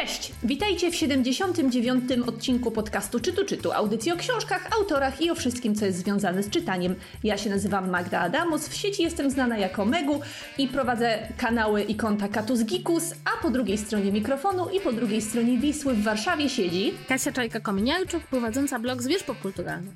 [0.00, 0.32] Cześć!
[0.42, 2.04] Witajcie w 79.
[2.26, 6.50] odcinku podcastu Czytu Czytu, audycji o książkach, autorach i o wszystkim, co jest związane z
[6.50, 6.94] czytaniem.
[7.24, 10.20] Ja się nazywam Magda Adamus, w sieci jestem znana jako Megu
[10.58, 15.22] i prowadzę kanały i konta Katus Gikus, a po drugiej stronie mikrofonu i po drugiej
[15.22, 19.90] stronie Wisły w Warszawie siedzi Kasia Czajka-Kominiarczuk, prowadząca blog Zwierz Popkulturalny.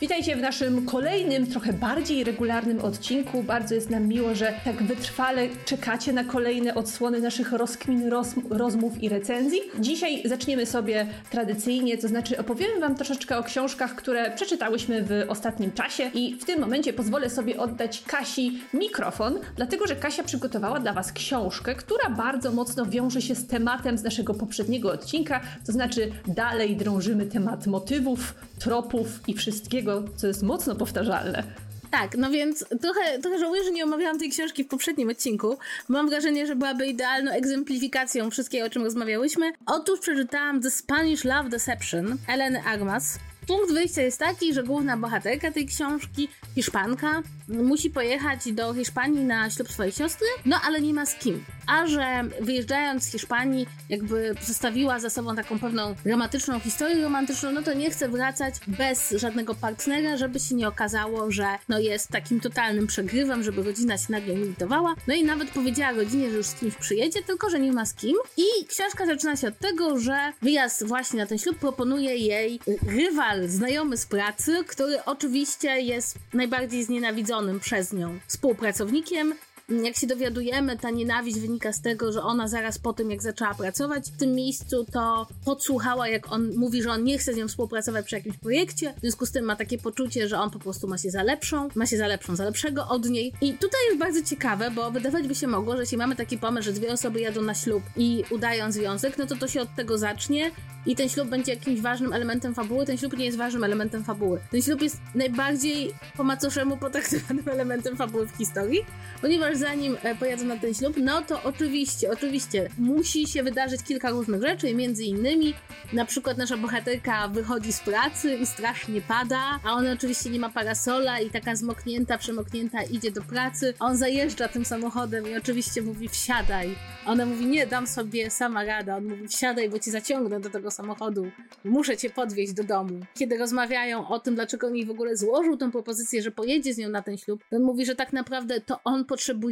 [0.00, 3.42] Witajcie w naszym kolejnym, trochę bardziej regularnym odcinku.
[3.42, 9.02] Bardzo jest nam miło, że tak wytrwale czekacie na kolejne odsłony naszych rozkmin, roz, rozmów
[9.02, 9.60] i recenzji.
[9.80, 15.72] Dzisiaj zaczniemy sobie tradycyjnie, to znaczy opowiemy Wam troszeczkę o książkach, które przeczytałyśmy w ostatnim
[15.72, 20.92] czasie i w tym momencie pozwolę sobie oddać Kasi mikrofon, dlatego że Kasia przygotowała dla
[20.92, 26.10] Was książkę, która bardzo mocno wiąże się z tematem z naszego poprzedniego odcinka, to znaczy
[26.26, 29.85] dalej drążymy temat motywów, tropów i wszystkiego,
[30.16, 31.42] co jest mocno powtarzalne.
[31.90, 35.58] Tak, no więc trochę, trochę żałuję, że nie omawiałam tej książki w poprzednim odcinku.
[35.88, 39.52] Mam wrażenie, że byłaby idealną egzemplifikacją wszystkiego, o czym rozmawiałyśmy.
[39.66, 43.18] Otóż przeczytałam The Spanish Love Deception Eleny Armas.
[43.46, 49.50] Punkt wyjścia jest taki, że główna bohaterka tej książki, Hiszpanka, musi pojechać do Hiszpanii na
[49.50, 51.44] ślub swojej siostry, no ale nie ma z kim.
[51.66, 57.62] A że wyjeżdżając z Hiszpanii, jakby zostawiła za sobą taką pewną dramatyczną historię romantyczną, no
[57.62, 62.40] to nie chce wracać bez żadnego partnera, żeby się nie okazało, że no jest takim
[62.40, 64.94] totalnym przegrywem, żeby rodzina się nagle militowała.
[65.06, 67.94] No i nawet powiedziała rodzinie, że już z kimś przyjedzie, tylko że nie ma z
[67.94, 68.16] kim.
[68.36, 73.35] I książka zaczyna się od tego, że wyjazd właśnie na ten ślub proponuje jej rywal,
[73.44, 79.34] znajomy z pracy, który oczywiście jest najbardziej znienawidzonym przez nią współpracownikiem,
[79.68, 83.54] jak się dowiadujemy, ta nienawiść wynika z tego, że ona zaraz po tym, jak zaczęła
[83.54, 87.48] pracować w tym miejscu, to podsłuchała, jak on mówi, że on nie chce z nią
[87.48, 88.94] współpracować przy jakimś projekcie.
[88.96, 91.68] W związku z tym ma takie poczucie, że on po prostu ma się za lepszą,
[91.74, 93.32] ma się za lepszą, za lepszego od niej.
[93.40, 96.64] I tutaj jest bardzo ciekawe, bo wydawać by się mogło, że jeśli mamy taki pomysł,
[96.64, 99.98] że dwie osoby jadą na ślub i udają związek, no to to się od tego
[99.98, 100.50] zacznie
[100.86, 102.86] i ten ślub będzie jakimś ważnym elementem fabuły.
[102.86, 104.40] Ten ślub nie jest ważnym elementem fabuły.
[104.50, 108.80] Ten ślub jest najbardziej po macoszemu potraktowanym elementem fabuły w historii,
[109.20, 114.42] ponieważ zanim pojadą na ten ślub, no to oczywiście, oczywiście musi się wydarzyć kilka różnych
[114.42, 115.54] rzeczy, między innymi
[115.92, 120.50] na przykład nasza bohaterka wychodzi z pracy i strasznie pada, a ona oczywiście nie ma
[120.50, 126.08] parasola i taka zmoknięta, przemoknięta idzie do pracy, on zajeżdża tym samochodem i oczywiście mówi
[126.08, 126.74] wsiadaj.
[127.06, 128.96] A ona mówi nie, dam sobie sama rada.
[128.96, 131.30] On mówi wsiadaj, bo ci zaciągnę do tego samochodu.
[131.64, 133.00] Muszę cię podwieźć do domu.
[133.14, 136.78] Kiedy rozmawiają o tym, dlaczego on jej w ogóle złożył tą propozycję, że pojedzie z
[136.78, 139.45] nią na ten ślub, on mówi, że tak naprawdę to on potrzebuje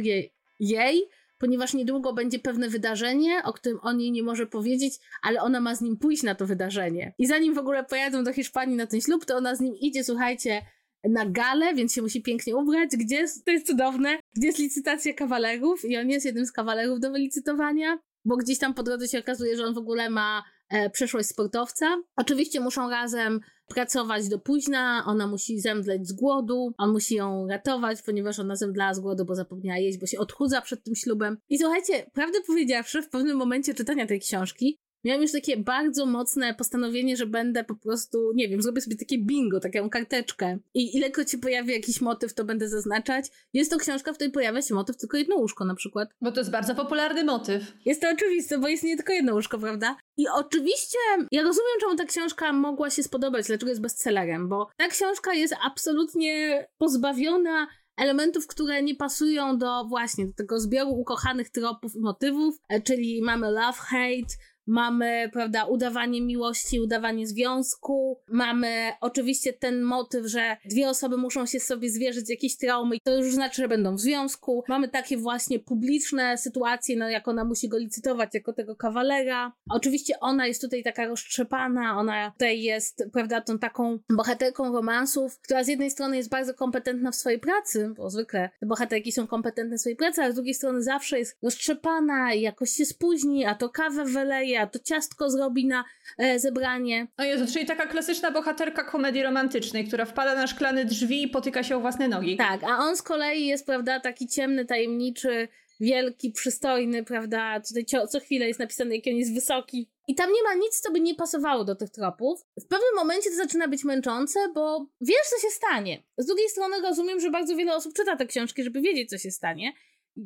[0.59, 5.61] jej, ponieważ niedługo będzie pewne wydarzenie, o którym on jej nie może powiedzieć, ale ona
[5.61, 7.13] ma z nim pójść na to wydarzenie.
[7.17, 10.03] I zanim w ogóle pojadą do Hiszpanii na ten ślub, to ona z nim idzie,
[10.03, 10.61] słuchajcie,
[11.09, 15.85] na galę, więc się musi pięknie ubrać, gdzie to jest cudowne, gdzie jest licytacja kawalerów
[15.85, 19.57] i on jest jednym z kawalerów do wylicytowania, bo gdzieś tam po drodze się okazuje,
[19.57, 21.97] że on w ogóle ma e, przeszłość sportowca.
[22.15, 28.01] Oczywiście muszą razem pracować do późna, ona musi zemdleć z głodu, on musi ją ratować,
[28.01, 31.37] ponieważ ona zemdlała z głodu, bo zapomniała jeść, bo się odchudza przed tym ślubem.
[31.49, 36.53] I słuchajcie, prawdę powiedziawszy, w pewnym momencie czytania tej książki miałam już takie bardzo mocne
[36.53, 41.31] postanowienie, że będę po prostu, nie wiem, zrobię sobie takie bingo, taką karteczkę i ilekroć
[41.31, 43.25] się pojawi jakiś motyw, to będę zaznaczać.
[43.53, 46.09] Jest to książka, w której pojawia się motyw tylko jedno łóżko na przykład.
[46.21, 47.73] Bo to jest bardzo popularny motyw.
[47.85, 49.97] Jest to oczywiste, bo jest nie tylko jedno łóżko, prawda?
[50.17, 50.97] I oczywiście
[51.31, 55.55] ja rozumiem, czemu ta książka mogła się spodobać, dlaczego jest bestsellerem, bo ta książka jest
[55.65, 57.67] absolutnie pozbawiona
[57.97, 63.51] elementów, które nie pasują do właśnie do tego zbioru ukochanych tropów i motywów, czyli mamy
[63.51, 64.35] love, hate,
[64.67, 71.59] mamy, prawda, udawanie miłości, udawanie związku, mamy oczywiście ten motyw, że dwie osoby muszą się
[71.59, 74.63] sobie zwierzyć jakiejś traumy i to już znaczy, że będą w związku.
[74.67, 79.53] Mamy takie właśnie publiczne sytuacje, no jak ona musi go licytować jako tego kawalera.
[79.69, 85.63] Oczywiście ona jest tutaj taka roztrzepana, ona tutaj jest, prawda, tą taką bohaterką romansów, która
[85.63, 89.77] z jednej strony jest bardzo kompetentna w swojej pracy, bo zwykle te bohaterki są kompetentne
[89.77, 93.55] w swojej pracy, ale z drugiej strony zawsze jest roztrzepana i jakoś się spóźni, a
[93.55, 95.83] to kawę wyleje, a to ciastko zrobi na
[96.17, 97.07] e, zebranie.
[97.17, 101.63] O Jezu, czyli taka klasyczna bohaterka komedii romantycznej, która wpada na szklane drzwi i potyka
[101.63, 102.37] się o własne nogi.
[102.37, 105.47] Tak, a on z kolei jest, prawda, taki ciemny, tajemniczy,
[105.79, 109.89] wielki, przystojny, prawda, tutaj co, co chwilę jest napisane, jaki on jest wysoki.
[110.07, 112.41] I tam nie ma nic, co by nie pasowało do tych tropów.
[112.59, 116.03] W pewnym momencie to zaczyna być męczące, bo wiesz, co się stanie.
[116.17, 119.31] Z drugiej strony rozumiem, że bardzo wiele osób czyta te książki, żeby wiedzieć, co się
[119.31, 119.73] stanie.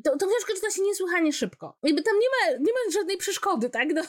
[0.03, 1.77] To, to książka czyta się niesłychanie szybko.
[1.83, 3.93] Jakby tam nie ma, nie ma żadnej przeszkody, tak?
[3.93, 4.01] No,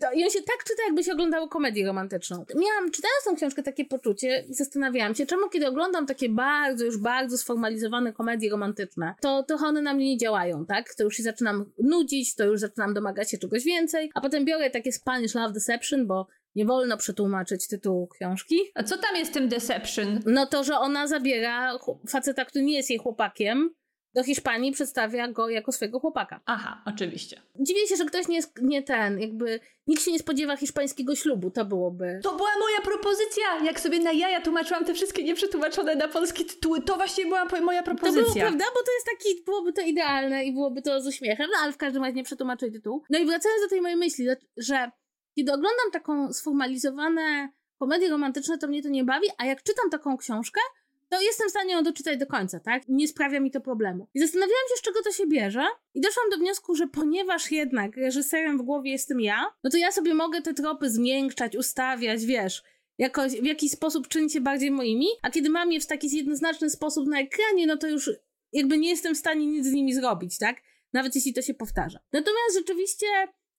[0.00, 2.44] To, I on się tak czyta, jakby się oglądało komedię romantyczną.
[2.54, 6.98] Miałam, czytając tą książkę, takie poczucie i zastanawiałam się, czemu kiedy oglądam takie bardzo, już
[6.98, 10.94] bardzo sformalizowane komedie romantyczne, to trochę one na mnie nie działają, tak?
[10.94, 14.70] To już się zaczynam nudzić, to już zaczynam domagać się czegoś więcej, a potem biorę
[14.70, 18.58] takie Spanish Love Deception, bo nie wolno przetłumaczyć tytułu książki.
[18.74, 20.20] A co tam jest tym Deception?
[20.26, 23.74] No to, że ona zabiera faceta, który nie jest jej chłopakiem,
[24.14, 26.40] do Hiszpanii przedstawia go jako swojego chłopaka.
[26.46, 27.40] Aha, oczywiście.
[27.60, 31.64] Dziwię się, że ktoś nie, nie ten, jakby nikt się nie spodziewa hiszpańskiego ślubu, to
[31.64, 32.20] byłoby.
[32.22, 33.64] To była moja propozycja!
[33.64, 37.82] Jak sobie na jaja tłumaczyłam te wszystkie nieprzetłumaczone na polskie tytuły, to właśnie była moja
[37.82, 38.22] propozycja.
[38.24, 38.64] To było, prawda?
[38.74, 41.76] Bo to jest taki, byłoby to idealne i byłoby to z uśmiechem, no ale w
[41.76, 43.02] każdym razie nie przetłumaczyli tytułu.
[43.10, 44.26] No i wracając do tej mojej myśli,
[44.56, 44.90] że
[45.36, 50.16] kiedy oglądam taką sformalizowane komedie romantyczne, to mnie to nie bawi, a jak czytam taką
[50.16, 50.60] książkę,
[51.08, 52.82] to jestem w stanie ją doczytać do końca, tak?
[52.88, 54.08] Nie sprawia mi to problemu.
[54.14, 57.96] I zastanawiałam się, z czego to się bierze i doszłam do wniosku, że ponieważ jednak
[57.96, 62.62] reżyserem w głowie jestem ja, no to ja sobie mogę te tropy zmiękczać, ustawiać, wiesz,
[62.98, 66.70] jakoś, w jakiś sposób czynić je bardziej moimi, a kiedy mam je w taki jednoznaczny
[66.70, 68.10] sposób na ekranie, no to już
[68.52, 70.56] jakby nie jestem w stanie nic z nimi zrobić, tak?
[70.92, 71.98] Nawet jeśli to się powtarza.
[72.12, 73.06] Natomiast rzeczywiście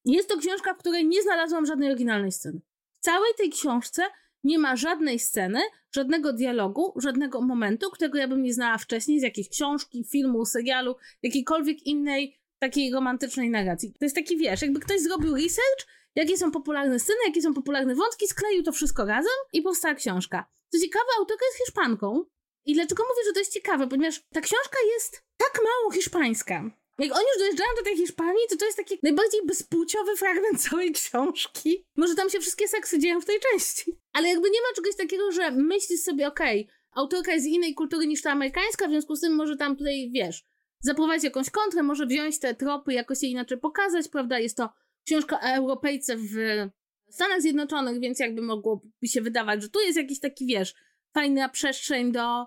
[0.05, 2.61] jest to książka, w której nie znalazłam żadnej oryginalnej sceny.
[2.91, 4.03] W całej tej książce
[4.45, 5.59] nie ma żadnej sceny,
[5.91, 10.95] żadnego dialogu, żadnego momentu, którego ja bym nie znała wcześniej z jakiejś książki, filmu, serialu,
[11.23, 13.93] jakiejkolwiek innej takiej romantycznej narracji.
[13.99, 17.95] To jest taki, wiesz, jakby ktoś zrobił research, jakie są popularne sceny, jakie są popularne
[17.95, 20.45] wątki, skleił to wszystko razem i powstała książka.
[20.69, 22.25] Co ciekawe, autorka jest Hiszpanką.
[22.65, 23.87] I dlaczego mówię, że to jest ciekawe?
[23.87, 26.63] Ponieważ ta książka jest tak mało hiszpańska.
[26.99, 30.91] Jak oni już dojeżdżają do tej Hiszpanii, to to jest taki najbardziej bezpłciowy fragment całej
[30.91, 31.85] książki.
[31.95, 33.97] Może tam się wszystkie seksy dzieją w tej części.
[34.13, 37.73] Ale jakby nie ma czegoś takiego, że myślisz sobie, okej, okay, autorka jest z innej
[37.73, 40.43] kultury niż ta amerykańska, w związku z tym może tam tutaj, wiesz,
[40.79, 44.39] zaprowadzić jakąś kontrę, może wziąć te tropy, jakoś je inaczej pokazać, prawda?
[44.39, 44.69] Jest to
[45.05, 46.33] książka o Europejce w
[47.09, 50.73] Stanach Zjednoczonych, więc jakby mogłoby się wydawać, że tu jest jakiś taki, wiesz,
[51.13, 52.45] fajna przestrzeń do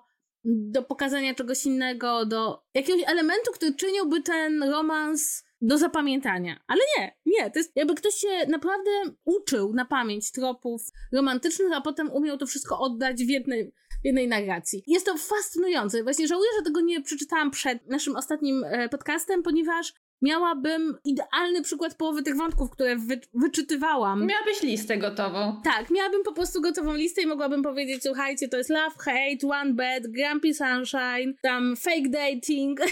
[0.48, 6.60] do pokazania czegoś innego, do jakiegoś elementu, który czyniłby ten romans do zapamiętania.
[6.66, 7.50] Ale nie, nie.
[7.50, 8.90] To jest jakby ktoś się naprawdę
[9.24, 13.72] uczył na pamięć tropów romantycznych, a potem umiał to wszystko oddać w jednej,
[14.02, 14.82] w jednej narracji.
[14.86, 16.02] Jest to fascynujące.
[16.02, 21.94] Właśnie żałuję, że tego nie przeczytałam przed naszym ostatnim e, podcastem, ponieważ miałabym idealny przykład
[21.94, 24.26] połowy tych wątków, które wy, wyczytywałam.
[24.26, 25.60] Miałabyś listę gotową.
[25.64, 29.72] Tak, miałabym po prostu gotową listę i mogłabym powiedzieć, słuchajcie, to jest love, hate, one
[29.72, 32.80] bed, grumpy sunshine, tam fake dating.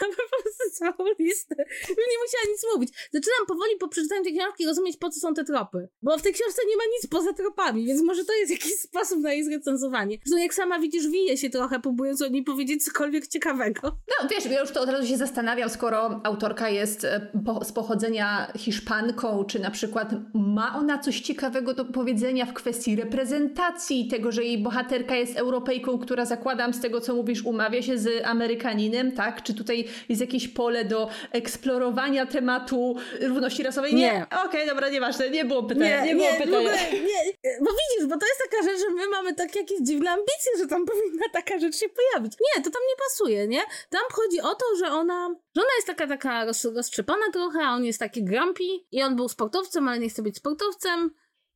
[0.00, 1.54] Ja po prostu całą listę.
[1.88, 2.90] Nie musiała nic mówić.
[3.12, 5.88] Zaczynam powoli po przeczytaniu tej książki rozumieć, po co są te tropy.
[6.02, 9.20] Bo w tej książce nie ma nic poza tropami, więc może to jest jakiś sposób
[9.20, 10.18] na jej zrecenzowanie.
[10.24, 13.80] Zresztą jak sama widzisz, wije się trochę, próbując o niej powiedzieć cokolwiek ciekawego.
[13.82, 16.20] No wiesz, ja już to od razu się zastanawiam, skoro
[16.50, 21.84] autorka jest e, po, z pochodzenia Hiszpanką, czy na przykład ma ona coś ciekawego do
[21.84, 27.14] powiedzenia w kwestii reprezentacji, tego, że jej bohaterka jest Europejką, która zakładam z tego, co
[27.14, 29.42] mówisz, umawia się z Amerykaninem, tak?
[29.42, 33.94] Czy tutaj jest jakieś pole do eksplorowania tematu równości rasowej?
[33.94, 34.00] Nie.
[34.00, 34.26] nie.
[34.26, 36.04] Okej, okay, dobra, nieważne, nie było pytania.
[36.04, 36.58] Nie, nie, było nie, pytania.
[36.58, 37.32] Ogóle, nie.
[37.60, 40.66] Bo widzisz, bo to jest taka rzecz, że my mamy takie jakieś dziwne ambicje, że
[40.66, 42.32] tam powinna taka rzecz się pojawić.
[42.32, 43.60] Nie, to tam nie pasuje, nie?
[43.90, 47.74] Tam chodzi o to, że ona, że ona jest taka, taka roz, roztrzepana trochę, a
[47.74, 51.10] on jest taki grumpy i on był sportowcem, ale nie chce być sportowcem.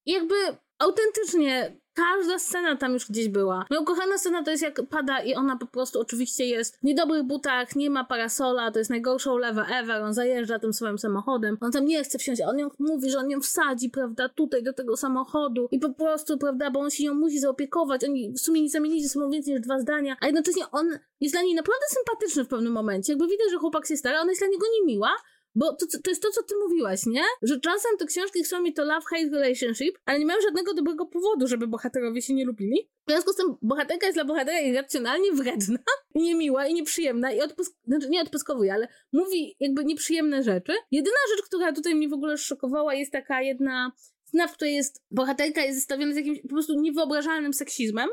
[0.07, 0.35] I jakby
[0.79, 3.67] autentycznie Każda scena tam już gdzieś była.
[3.71, 7.23] Moja ukochana scena to jest jak pada i ona po prostu oczywiście jest w niedobrych
[7.23, 11.73] butach, nie ma parasola, to jest najgorsza ulewa ever, on zajeżdża tym swoim samochodem, on
[11.73, 14.97] tam nie chce wsiąść, on ją mówi, że on ją wsadzi, prawda, tutaj do tego
[14.97, 18.71] samochodu i po prostu, prawda, bo on się nią musi zaopiekować, oni w sumie nie
[18.71, 22.45] zamienili ze sobą więcej niż dwa zdania, a jednocześnie on jest dla niej naprawdę sympatyczny
[22.45, 25.11] w pewnym momencie, jakby widać, że chłopak się stara, ona jest dla niego niemiła,
[25.55, 27.23] bo to, to jest to, co ty mówiłaś, nie?
[27.43, 31.47] Że czasem te książki chcą mieć to love-hate relationship, ale nie mają żadnego dobrego powodu,
[31.47, 32.91] żeby bohaterowie się nie lubili.
[33.07, 35.79] W związku z tym bohaterka jest dla bohatera irracjonalnie wredna,
[36.15, 37.77] niemiła i nieprzyjemna i odpysk...
[37.87, 40.73] znaczy nie odpyskowuje, ale mówi jakby nieprzyjemne rzeczy.
[40.91, 43.93] Jedyna rzecz, która tutaj mnie w ogóle szokowała jest taka jedna
[44.25, 48.09] scena, w której jest bohaterka jest zestawiona z jakimś po prostu niewyobrażalnym seksizmem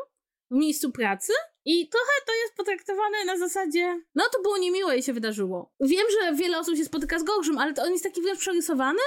[0.52, 1.34] w miejscu pracy
[1.66, 5.74] i trochę to jest potraktowane na zasadzie, no to było niemiłe i się wydarzyło.
[5.80, 9.02] Wiem, że wiele osób się spotyka z gorszym, ale to on jest taki wręcz przerysowany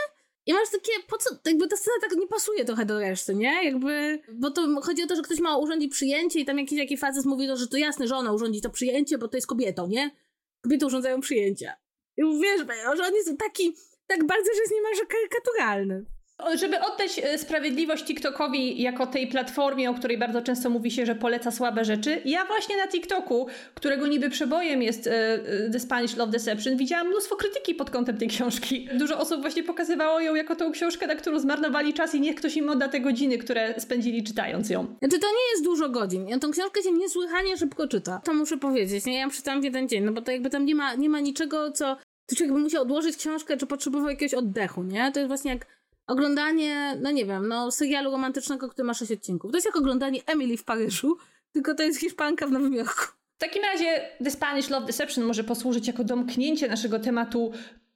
[0.46, 3.64] i masz takie, po co, jakby ta scena tak nie pasuje trochę do reszty, nie?
[3.64, 6.96] Jakby, bo to chodzi o to, że ktoś ma urządzić przyjęcie i tam jakiś taki
[6.96, 9.86] facet mówi, to, że to jasne, że ona urządzi to przyjęcie, bo to jest kobietą,
[9.86, 10.10] nie?
[10.60, 11.74] Kobiety urządzają przyjęcia.
[12.16, 12.60] I wiesz,
[12.96, 16.13] że on jest taki, tak bardzo, że jest niemalże karykaturalny.
[16.54, 21.14] Żeby oddać e, sprawiedliwość TikTokowi jako tej platformie, o której bardzo często mówi się, że
[21.14, 26.16] poleca słabe rzeczy, ja właśnie na TikToku, którego niby przebojem jest e, e, The Spanish
[26.16, 28.88] Love Deception, widziałam mnóstwo krytyki pod kątem tej książki.
[28.94, 32.56] Dużo osób właśnie pokazywało ją jako tą książkę, na którą zmarnowali czas i niech ktoś
[32.56, 34.86] im odda te godziny, które spędzili czytając ją.
[35.02, 36.28] Znaczy to nie jest dużo godzin.
[36.28, 38.20] Ja tą książkę się niesłychanie szybko czyta.
[38.24, 39.06] To muszę powiedzieć.
[39.06, 39.14] Nie?
[39.14, 41.20] Ja ją przeczytałam w jeden dzień, no bo to jakby tam nie ma, nie ma
[41.20, 41.96] niczego, co...
[42.26, 45.12] To człowiek by musiał odłożyć książkę, czy potrzebował jakiegoś oddechu, nie?
[45.12, 45.66] To jest właśnie jak
[46.06, 49.50] oglądanie, no nie wiem, no serialu romantycznego, który ma 6 odcinków.
[49.50, 51.16] To jest jak oglądanie Emily w Paryżu,
[51.52, 53.04] tylko to jest Hiszpanka w Nowym Jorku.
[53.36, 57.52] W takim razie The Spanish Love Deception może posłużyć jako domknięcie naszego tematu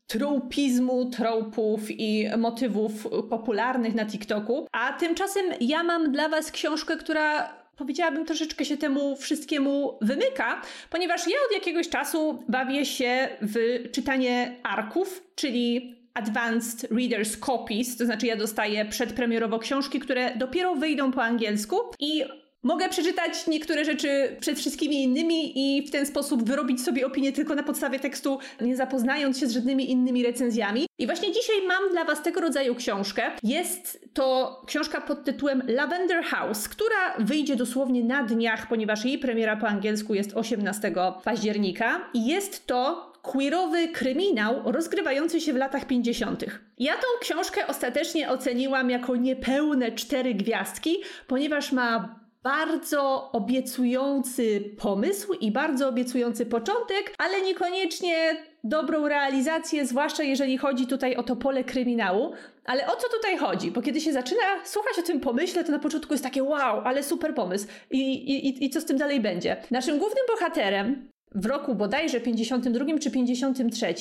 [0.07, 2.93] troupizmu, tropów i motywów
[3.31, 4.67] popularnych na TikToku.
[4.73, 11.27] A tymczasem ja mam dla Was książkę, która powiedziałabym troszeczkę się temu wszystkiemu wymyka, ponieważ
[11.27, 18.27] ja od jakiegoś czasu bawię się w czytanie arków, czyli Advanced Readers Copies, to znaczy
[18.27, 22.25] ja dostaję przedpremierowo książki, które dopiero wyjdą po angielsku i
[22.63, 27.55] Mogę przeczytać niektóre rzeczy przed wszystkimi innymi i w ten sposób wyrobić sobie opinię tylko
[27.55, 30.87] na podstawie tekstu, nie zapoznając się z żadnymi innymi recenzjami.
[30.99, 33.23] I właśnie dzisiaj mam dla Was tego rodzaju książkę.
[33.43, 39.57] Jest to książka pod tytułem Lavender House, która wyjdzie dosłownie na dniach, ponieważ jej premiera
[39.57, 40.93] po angielsku jest 18
[41.25, 42.11] października.
[42.15, 46.45] I jest to queerowy kryminał rozgrywający się w latach 50.
[46.79, 55.53] Ja tą książkę ostatecznie oceniłam jako niepełne cztery gwiazdki, ponieważ ma bardzo obiecujący pomysł i
[55.53, 62.33] bardzo obiecujący początek, ale niekoniecznie dobrą realizację, zwłaszcza jeżeli chodzi tutaj o to pole kryminału.
[62.65, 63.71] Ale o co tutaj chodzi?
[63.71, 67.03] Bo kiedy się zaczyna słuchać o tym pomyśle, to na początku jest takie wow, ale
[67.03, 67.67] super pomysł.
[67.91, 69.57] I, i, i co z tym dalej będzie?
[69.71, 73.95] Naszym głównym bohaterem w roku bodajże 52 czy 53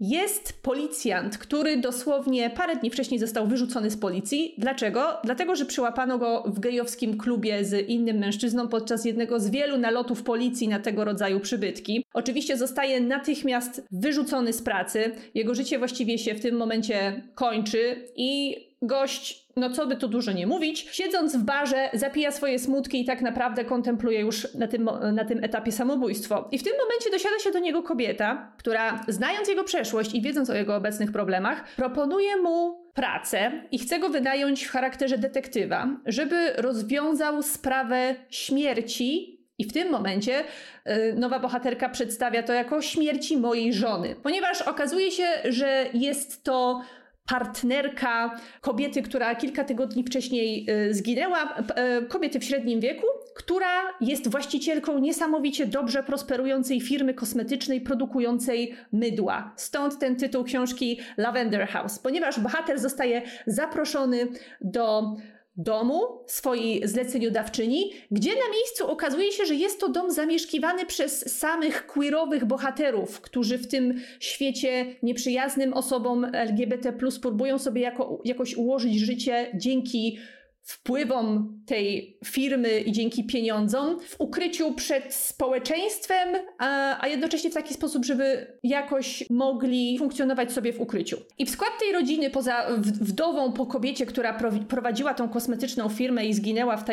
[0.00, 4.54] jest policjant, który dosłownie parę dni wcześniej został wyrzucony z policji.
[4.58, 5.16] Dlaczego?
[5.24, 10.22] Dlatego, że przyłapano go w gejowskim klubie z innym mężczyzną podczas jednego z wielu nalotów
[10.22, 12.04] policji na tego rodzaju przybytki.
[12.14, 15.10] Oczywiście zostaje natychmiast wyrzucony z pracy.
[15.34, 20.32] Jego życie właściwie się w tym momencie kończy i gość, no co by tu dużo
[20.32, 24.90] nie mówić, siedząc w barze, zapija swoje smutki i tak naprawdę kontempluje już na tym,
[25.12, 26.48] na tym etapie samobójstwo.
[26.52, 30.50] I w tym momencie dosiada się do niego kobieta, która znając jego przeszłość i wiedząc
[30.50, 36.52] o jego obecnych problemach, proponuje mu pracę i chce go wynająć w charakterze detektywa, żeby
[36.56, 40.44] rozwiązał sprawę śmierci i w tym momencie
[40.86, 46.80] y, nowa bohaterka przedstawia to jako śmierci mojej żony, ponieważ okazuje się, że jest to
[47.26, 51.58] partnerka kobiety, która kilka tygodni wcześniej y, zginęła,
[52.02, 59.52] y, kobiety w średnim wieku, która jest właścicielką niesamowicie dobrze prosperującej firmy kosmetycznej produkującej mydła.
[59.56, 64.28] Stąd ten tytuł książki Lavender House, ponieważ bohater zostaje zaproszony
[64.60, 65.16] do
[65.56, 71.86] domu swojej zleceniodawczyni, gdzie na miejscu okazuje się, że jest to dom zamieszkiwany przez samych
[71.86, 79.50] queerowych bohaterów, którzy w tym świecie nieprzyjaznym osobom LGBT próbują sobie jako, jakoś ułożyć życie
[79.54, 80.18] dzięki
[80.66, 87.74] wpływom tej firmy i dzięki pieniądzom w ukryciu przed społeczeństwem, a, a, jednocześnie w taki
[87.74, 91.16] sposób, żeby jakoś mogli funkcjonować sobie w ukryciu.
[91.38, 96.34] I w skład tej rodziny, poza wdową po kobiecie, która prowadziła tą kosmetyczną firmę i
[96.34, 96.84] zginęła w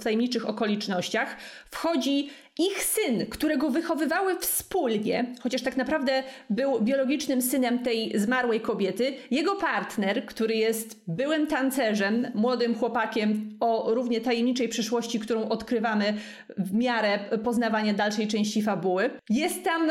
[0.00, 1.36] w tajemniczych okolicznościach,
[1.70, 2.28] wchodzi
[2.58, 9.56] ich syn, którego wychowywały wspólnie, chociaż tak naprawdę był biologicznym synem tej zmarłej kobiety, jego
[9.56, 16.14] partner, który jest byłym tancerzem, młodym chłopakiem o równie tajemniczej przyszłości, którą odkrywamy
[16.58, 19.90] w miarę poznawania dalszej części fabuły, jest tam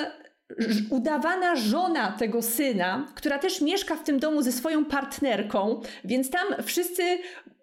[0.89, 6.47] udawana żona tego syna, która też mieszka w tym domu ze swoją partnerką, więc tam
[6.63, 7.03] wszyscy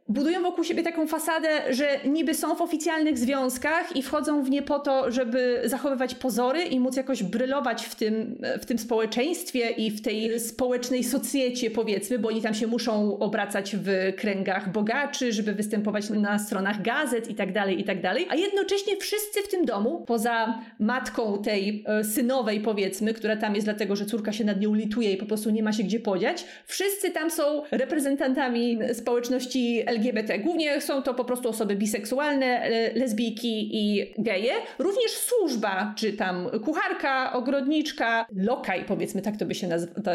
[0.08, 4.62] budują wokół siebie taką fasadę, że niby są w oficjalnych związkach i wchodzą w nie
[4.62, 9.90] po to, żeby zachowywać pozory i móc jakoś brylować w tym, w tym społeczeństwie i
[9.90, 15.52] w tej społecznej socjecie, powiedzmy, bo oni tam się muszą obracać w kręgach bogaczy, żeby
[15.52, 18.26] występować na stronach gazet i tak dalej, i tak dalej.
[18.30, 23.66] A jednocześnie wszyscy w tym domu, poza matką tej e, synowej, powiedzmy, która tam jest
[23.66, 26.44] dlatego, że córka się nad nią lituje i po prostu nie ma się gdzie podziać,
[26.66, 30.38] wszyscy tam są reprezentantami społeczności LGBT LGBT.
[30.38, 34.52] Głównie są to po prostu osoby biseksualne, e, lesbijki i geje.
[34.78, 39.68] Również służba, czy tam kucharka, ogrodniczka, lokaj powiedzmy, tak to by się,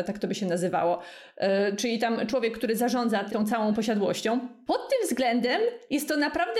[0.06, 1.00] tak to by się nazywało.
[1.38, 4.40] E, czyli tam człowiek, który zarządza tą całą posiadłością.
[4.68, 6.60] Pod tym względem jest to naprawdę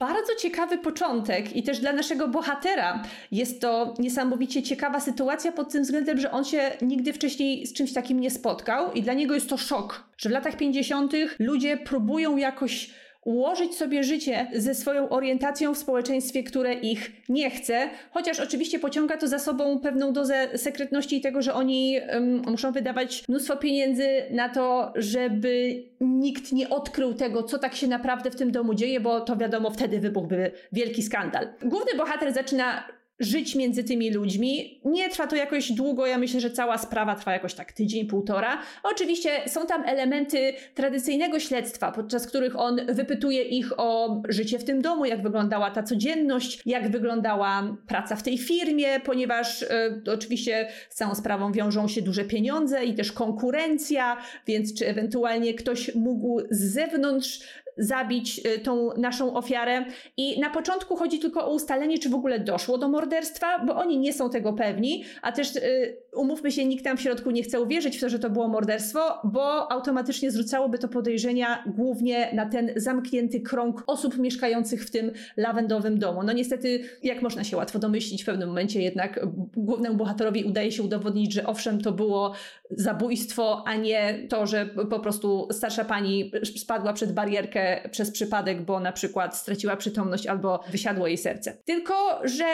[0.00, 3.02] bardzo ciekawy początek i też dla naszego bohatera
[3.32, 7.92] jest to niesamowicie ciekawa sytuacja pod tym względem, że on się nigdy wcześniej z czymś
[7.92, 11.12] takim nie spotkał i dla niego jest to szok, że w latach 50.
[11.38, 12.90] ludzie próbują jakoś
[13.24, 19.16] ułożyć sobie życie ze swoją orientacją w społeczeństwie, które ich nie chce, chociaż oczywiście pociąga
[19.16, 24.06] to za sobą pewną dozę sekretności i tego, że oni um, muszą wydawać mnóstwo pieniędzy
[24.30, 29.00] na to, żeby nikt nie odkrył tego, co tak się naprawdę w tym domu dzieje,
[29.00, 31.48] bo to wiadomo, wtedy wybuchłby wielki skandal.
[31.62, 32.84] Główny bohater zaczyna
[33.20, 34.80] żyć między tymi ludźmi.
[34.84, 38.58] Nie trwa to jakoś długo, ja myślę, że cała sprawa trwa jakoś tak tydzień, półtora.
[38.82, 44.82] Oczywiście są tam elementy tradycyjnego śledztwa, podczas których on wypytuje ich o życie w tym
[44.82, 49.68] domu, jak wyglądała ta codzienność, jak wyglądała praca w tej firmie, ponieważ e,
[50.12, 55.94] oczywiście z całą sprawą wiążą się duże pieniądze i też konkurencja, więc czy ewentualnie ktoś
[55.94, 57.40] mógł z zewnątrz
[57.80, 59.84] zabić y, tą naszą ofiarę.
[60.16, 63.98] I na początku chodzi tylko o ustalenie, czy w ogóle doszło do morderstwa, bo oni
[63.98, 67.60] nie są tego pewni, a też y, umówmy się, nikt tam w środku nie chce
[67.60, 72.72] uwierzyć w to, że to było morderstwo, bo automatycznie zwrócałoby to podejrzenia głównie na ten
[72.76, 76.22] zamknięty krąg osób mieszkających w tym lawendowym domu.
[76.22, 80.82] No niestety, jak można się łatwo domyślić, w pewnym momencie jednak głównemu bohaterowi udaje się
[80.82, 82.34] udowodnić, że owszem, to było
[82.70, 88.80] zabójstwo, a nie to, że po prostu starsza pani spadła przed barierkę przez przypadek, bo
[88.80, 91.56] na przykład straciła przytomność albo wysiadło jej serce.
[91.64, 92.44] Tylko, że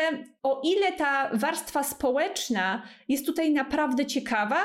[0.42, 4.60] o ile ta warstwa społeczna jest tutaj naprawdę ciekawa,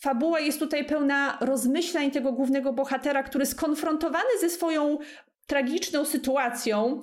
[0.00, 4.98] fabuła jest tutaj pełna rozmyślań tego głównego bohatera, który skonfrontowany ze swoją
[5.46, 7.00] tragiczną sytuacją,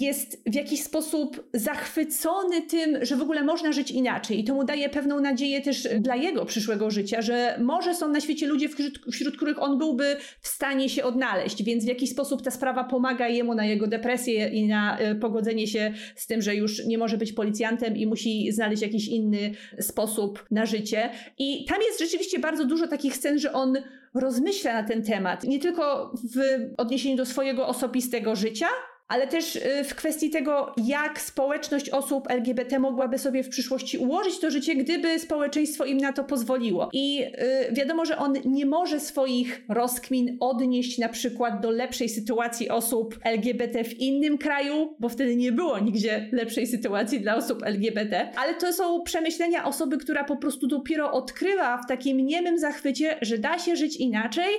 [0.00, 4.40] jest w jakiś sposób zachwycony tym, że w ogóle można żyć inaczej.
[4.40, 8.20] I to mu daje pewną nadzieję też dla jego przyszłego życia, że może są na
[8.20, 11.62] świecie ludzie, wśród, wśród których on byłby w stanie się odnaleźć.
[11.62, 15.66] Więc w jakiś sposób ta sprawa pomaga jemu na jego depresję i na y, pogodzenie
[15.66, 20.46] się z tym, że już nie może być policjantem i musi znaleźć jakiś inny sposób
[20.50, 21.10] na życie.
[21.38, 23.76] I tam jest rzeczywiście bardzo dużo takich scen, że on
[24.14, 25.44] rozmyśla na ten temat.
[25.44, 26.40] Nie tylko w
[26.76, 28.66] odniesieniu do swojego osobistego życia,
[29.08, 34.38] ale też y, w kwestii tego, jak społeczność osób LGBT mogłaby sobie w przyszłości ułożyć
[34.38, 36.88] to życie, gdyby społeczeństwo im na to pozwoliło.
[36.92, 37.28] I yy,
[37.72, 43.84] wiadomo, że on nie może swoich rozkmin odnieść na przykład do lepszej sytuacji osób LGBT
[43.84, 48.72] w innym kraju, bo wtedy nie było nigdzie lepszej sytuacji dla osób LGBT, ale to
[48.72, 53.76] są przemyślenia osoby, która po prostu dopiero odkryła w takim niemym zachwycie, że da się
[53.76, 54.54] żyć inaczej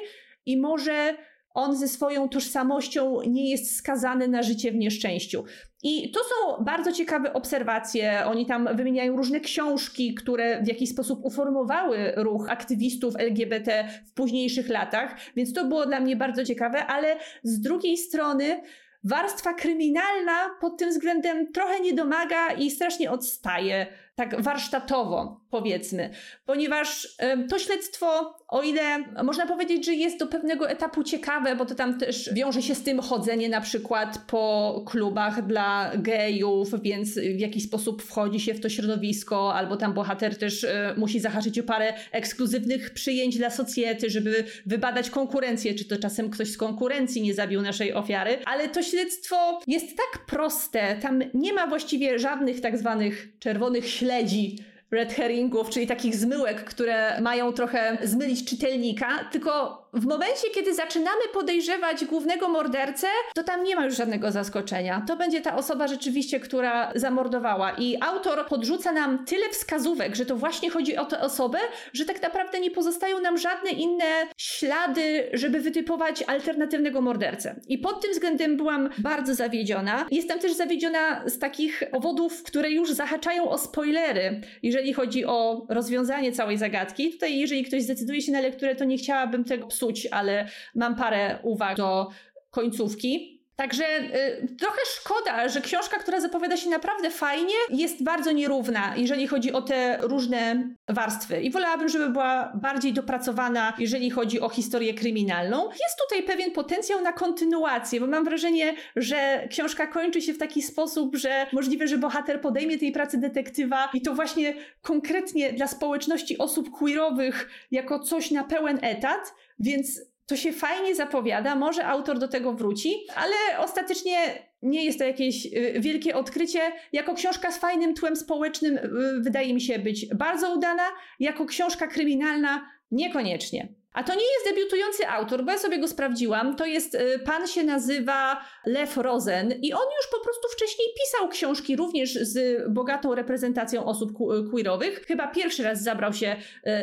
[0.45, 1.17] i może
[1.57, 5.43] on ze swoją tożsamością nie jest skazany na życie w nieszczęściu.
[5.83, 8.25] I to są bardzo ciekawe obserwacje.
[8.25, 14.69] Oni tam wymieniają różne książki, które w jakiś sposób uformowały ruch aktywistów LGBT w późniejszych
[14.69, 18.61] latach, więc to było dla mnie bardzo ciekawe, ale z drugiej strony
[19.03, 26.09] warstwa kryminalna pod tym względem trochę nie domaga i strasznie odstaje tak warsztatowo, powiedzmy,
[26.45, 27.17] ponieważ
[27.49, 31.99] to śledztwo, o ile można powiedzieć, że jest do pewnego etapu ciekawe, bo to tam
[31.99, 37.63] też wiąże się z tym chodzenie na przykład po klubach dla gejów, więc w jakiś
[37.63, 41.93] sposób wchodzi się w to środowisko, albo tam bohater też e, musi zahaczyć o parę
[42.11, 47.61] ekskluzywnych przyjęć dla socjety, żeby wybadać konkurencję, czy to czasem ktoś z konkurencji nie zabił
[47.61, 53.27] naszej ofiary, ale to śledztwo jest tak proste, tam nie ma właściwie żadnych tak zwanych
[53.39, 54.55] czerwonych śledztw, śledzi
[54.91, 61.21] red herringów, czyli takich zmyłek, które mają trochę zmylić czytelnika, tylko w momencie, kiedy zaczynamy
[61.33, 65.03] podejrzewać głównego mordercę, to tam nie ma już żadnego zaskoczenia.
[65.07, 67.71] To będzie ta osoba rzeczywiście, która zamordowała.
[67.71, 71.57] I autor podrzuca nam tyle wskazówek, że to właśnie chodzi o tę osobę,
[71.93, 74.05] że tak naprawdę nie pozostają nam żadne inne
[74.37, 77.55] ślady, żeby wytypować alternatywnego mordercę.
[77.67, 80.05] I pod tym względem byłam bardzo zawiedziona.
[80.11, 84.41] Jestem też zawiedziona z takich powodów, które już zahaczają o spoilery,
[84.77, 87.11] jeżeli chodzi o rozwiązanie całej zagadki.
[87.11, 91.39] Tutaj, jeżeli ktoś zdecyduje się na lekturę, to nie chciałabym tego psuć, ale mam parę
[91.43, 92.07] uwag do
[92.51, 93.36] końcówki.
[93.57, 99.27] Także y, trochę szkoda, że książka, która zapowiada się naprawdę fajnie, jest bardzo nierówna, jeżeli
[99.27, 101.41] chodzi o te różne warstwy.
[101.41, 105.65] I wolałabym, żeby była bardziej dopracowana, jeżeli chodzi o historię kryminalną.
[105.65, 110.61] Jest tutaj pewien potencjał na kontynuację, bo mam wrażenie, że książka kończy się w taki
[110.61, 116.37] sposób, że możliwe, że bohater podejmie tej pracy detektywa i to właśnie konkretnie dla społeczności
[116.37, 122.27] osób queerowych jako coś na pełen etat, więc to się fajnie zapowiada, może autor do
[122.27, 124.17] tego wróci, ale ostatecznie
[124.61, 126.59] nie jest to jakieś y, wielkie odkrycie.
[126.93, 128.89] Jako książka z fajnym tłem społecznym y,
[129.21, 130.83] wydaje mi się być bardzo udana,
[131.19, 133.67] jako książka kryminalna niekoniecznie.
[133.97, 136.55] A to nie jest debiutujący autor, bo ja sobie go sprawdziłam.
[136.55, 141.29] To jest, y, pan się nazywa Lew Rosen i on już po prostu wcześniej pisał
[141.29, 144.11] książki również z bogatą reprezentacją osób
[144.51, 145.05] queerowych.
[145.07, 146.35] Chyba pierwszy raz zabrał się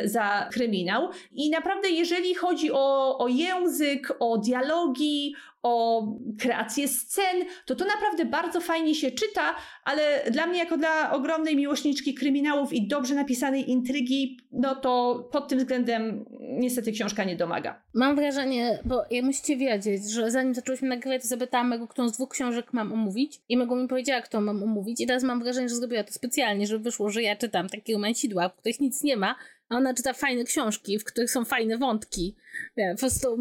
[0.03, 1.09] y, za kryminał.
[1.31, 6.07] I naprawdę, jeżeli chodzi o, o język, o dialogi, o
[6.39, 11.55] kreację scen, to to naprawdę bardzo fajnie się czyta, ale dla mnie, jako dla ogromnej
[11.55, 17.81] miłośniczki kryminałów i dobrze napisanej intrygi, no to pod tym względem niestety książka nie domaga.
[17.93, 22.11] Mam wrażenie, bo ja musicie wiedzieć, że zanim zaczęłyśmy nagrywać, to zapytałam Mego, którą z
[22.11, 25.69] dwóch książek mam omówić i Mego mi powiedziała, kto mam omówić i teraz mam wrażenie,
[25.69, 29.17] że zrobiła to specjalnie, żeby wyszło, że ja czytam takie romansidła, w których nic nie
[29.17, 29.35] ma,
[29.69, 32.35] a ona czyta fajne książki, w których są fajne wątki.
[32.75, 33.37] Ja, po prostu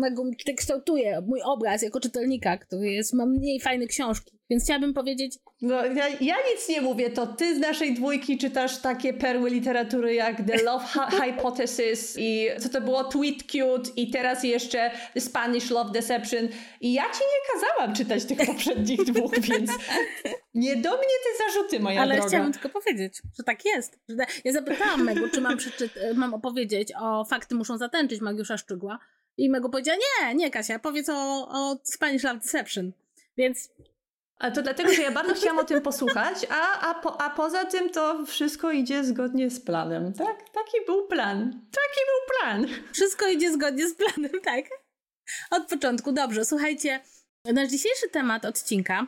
[0.56, 4.33] kształtuje mój obraz jako czytelnika, który jest, ma mniej fajne książki.
[4.54, 5.38] Więc chciałabym powiedzieć...
[5.62, 10.14] No, ja, ja nic nie mówię, to ty z naszej dwójki czytasz takie perły literatury
[10.14, 10.84] jak The Love
[11.20, 16.48] Hypothesis i co to było Tweet Cute i teraz jeszcze The Spanish Love Deception
[16.80, 19.70] i ja ci nie kazałam czytać tych poprzednich dwóch, więc
[20.54, 22.22] nie do mnie te zarzuty, moja Ale droga.
[22.22, 23.98] Ale chciałabym tylko powiedzieć, że tak jest.
[24.44, 25.56] Ja zapytałam Megu, czy mam,
[26.14, 28.98] mam opowiedzieć o Fakty muszą zatęczyć Magiusza Szczygła
[29.36, 32.92] i Megu powiedziała, nie, nie Kasia, powiedz o, o Spanish Love Deception.
[33.36, 33.70] Więc
[34.38, 37.64] a to dlatego, że ja bardzo chciałam o tym posłuchać, a, a, po, a poza
[37.64, 40.36] tym to wszystko idzie zgodnie z planem, tak?
[40.50, 41.50] Taki był plan.
[41.50, 42.82] Taki był plan.
[42.92, 44.64] Wszystko idzie zgodnie z planem, tak?
[45.50, 46.12] Od początku.
[46.12, 47.00] Dobrze, słuchajcie,
[47.52, 49.06] nasz dzisiejszy temat odcinka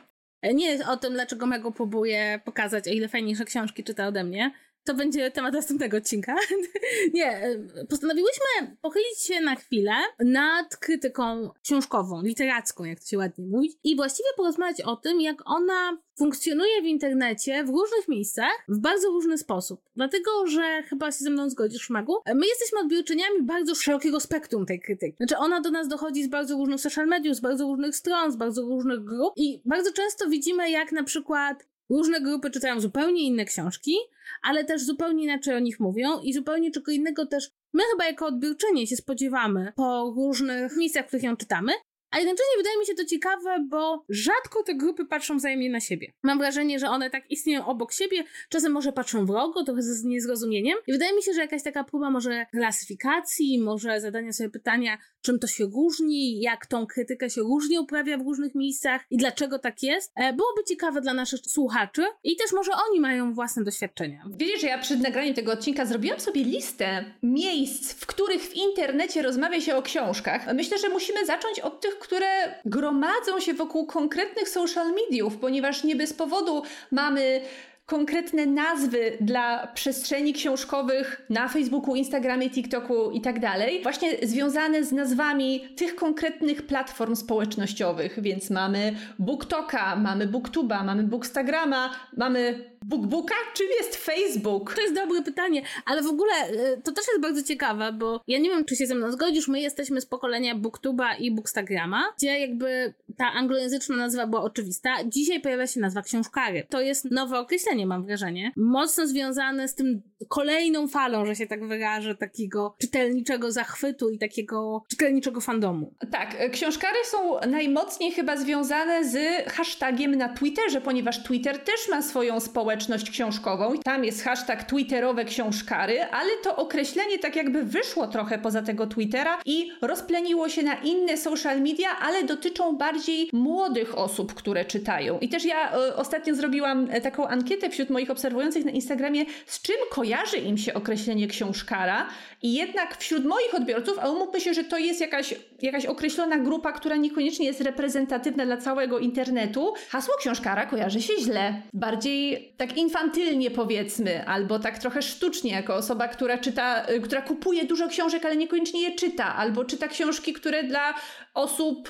[0.53, 4.51] nie jest o tym, dlaczego Mego próbuje pokazać, o ile fajniejsze książki czyta ode mnie,
[4.87, 6.35] to będzie temat następnego odcinka.
[7.13, 7.41] nie,
[7.89, 13.95] postanowiłyśmy pochylić się na chwilę nad krytyką książkową, literacką, jak to się ładnie mówi, i
[13.95, 19.37] właściwie porozmawiać o tym, jak ona funkcjonuje w internecie w różnych miejscach w bardzo różny
[19.37, 19.81] sposób.
[19.95, 24.79] Dlatego, że chyba się ze mną zgodzisz, Magu, my jesteśmy odbiorczyniami bardzo szerokiego spektrum tej
[24.79, 25.17] krytyki.
[25.17, 28.35] Znaczy, ona do nas dochodzi z bardzo różnych social mediów, z bardzo różnych stron, z
[28.35, 33.45] bardzo różnych grup i bardzo często widzimy, jak na przykład Różne grupy czytają zupełnie inne
[33.45, 33.95] książki,
[34.41, 38.25] ale też zupełnie inaczej o nich mówią i zupełnie czego innego też my chyba jako
[38.25, 41.71] odbiorczynie się spodziewamy po różnych miejscach, w których ją czytamy,
[42.11, 46.13] a jednocześnie wydaje mi się to ciekawe, bo rzadko te grupy patrzą wzajemnie na siebie.
[46.23, 50.77] Mam wrażenie, że one tak istnieją obok siebie, czasem może patrzą wrogo, trochę z niezrozumieniem.
[50.87, 54.97] I wydaje mi się, że jakaś taka próba może klasyfikacji, może zadania sobie pytania,
[55.27, 59.59] czym to się różni, jak tą krytykę się różnie uprawia w różnych miejscach i dlaczego
[59.59, 64.23] tak jest, e, byłoby ciekawe dla naszych słuchaczy i też może oni mają własne doświadczenia.
[64.37, 69.21] Wiecie, że ja przed nagraniem tego odcinka zrobiłam sobie listę miejsc, w których w internecie
[69.21, 70.53] rozmawia się o książkach.
[70.53, 72.27] Myślę, że musimy zacząć od tych, które
[72.65, 77.41] gromadzą się wokół konkretnych social mediów, ponieważ nie bez powodu mamy
[77.87, 84.91] konkretne nazwy dla przestrzeni książkowych na Facebooku, Instagramie, TikToku i tak dalej, właśnie związane z
[84.91, 88.21] nazwami tych konkretnych platform społecznościowych.
[88.21, 93.35] Więc mamy BookToka, mamy BookTuba, mamy Bookstagrama, mamy BookBooka?
[93.53, 94.73] Czym jest Facebook?
[94.73, 98.39] To jest dobre pytanie, ale w ogóle y, to też jest bardzo ciekawe, bo ja
[98.39, 102.39] nie wiem, czy się ze mną zgodzisz, my jesteśmy z pokolenia BookTuba i Bookstagrama, gdzie
[102.39, 104.89] jakby ta anglojęzyczna nazwa była oczywista.
[105.05, 106.67] Dzisiaj pojawia się nazwa książkary.
[106.69, 108.51] To jest nowe określenie, mam wrażenie.
[108.55, 114.83] Mocno związane z tym kolejną falą, że się tak wyrażę, takiego czytelniczego zachwytu i takiego
[114.89, 115.93] czytelniczego fandomu.
[116.11, 119.17] Tak, e, książkary są najmocniej chyba związane z
[119.49, 126.03] hashtagiem na Twitterze, ponieważ Twitter też ma swoją społeczność książkową tam jest hashtag twitterowe książkary,
[126.03, 131.17] ale to określenie tak jakby wyszło trochę poza tego Twittera i rozpleniło się na inne
[131.17, 135.19] social media, ale dotyczą bardziej młodych osób, które czytają.
[135.19, 139.61] I też ja y, ostatnio zrobiłam e, taką ankietę wśród moich obserwujących na Instagramie, z
[139.61, 142.07] czym kojarzy im się określenie książkara
[142.41, 146.71] i jednak wśród moich odbiorców, a umówmy się, że to jest jakaś, jakaś określona grupa,
[146.71, 151.61] która niekoniecznie jest reprezentatywna dla całego internetu, hasło książkara kojarzy się źle.
[151.73, 157.65] Bardziej tak infantylnie powiedzmy, albo tak trochę sztucznie, jako osoba, która czyta, y, która kupuje
[157.65, 160.93] dużo książek, ale niekoniecznie je czyta, albo czyta książki, które dla
[161.37, 161.89] osób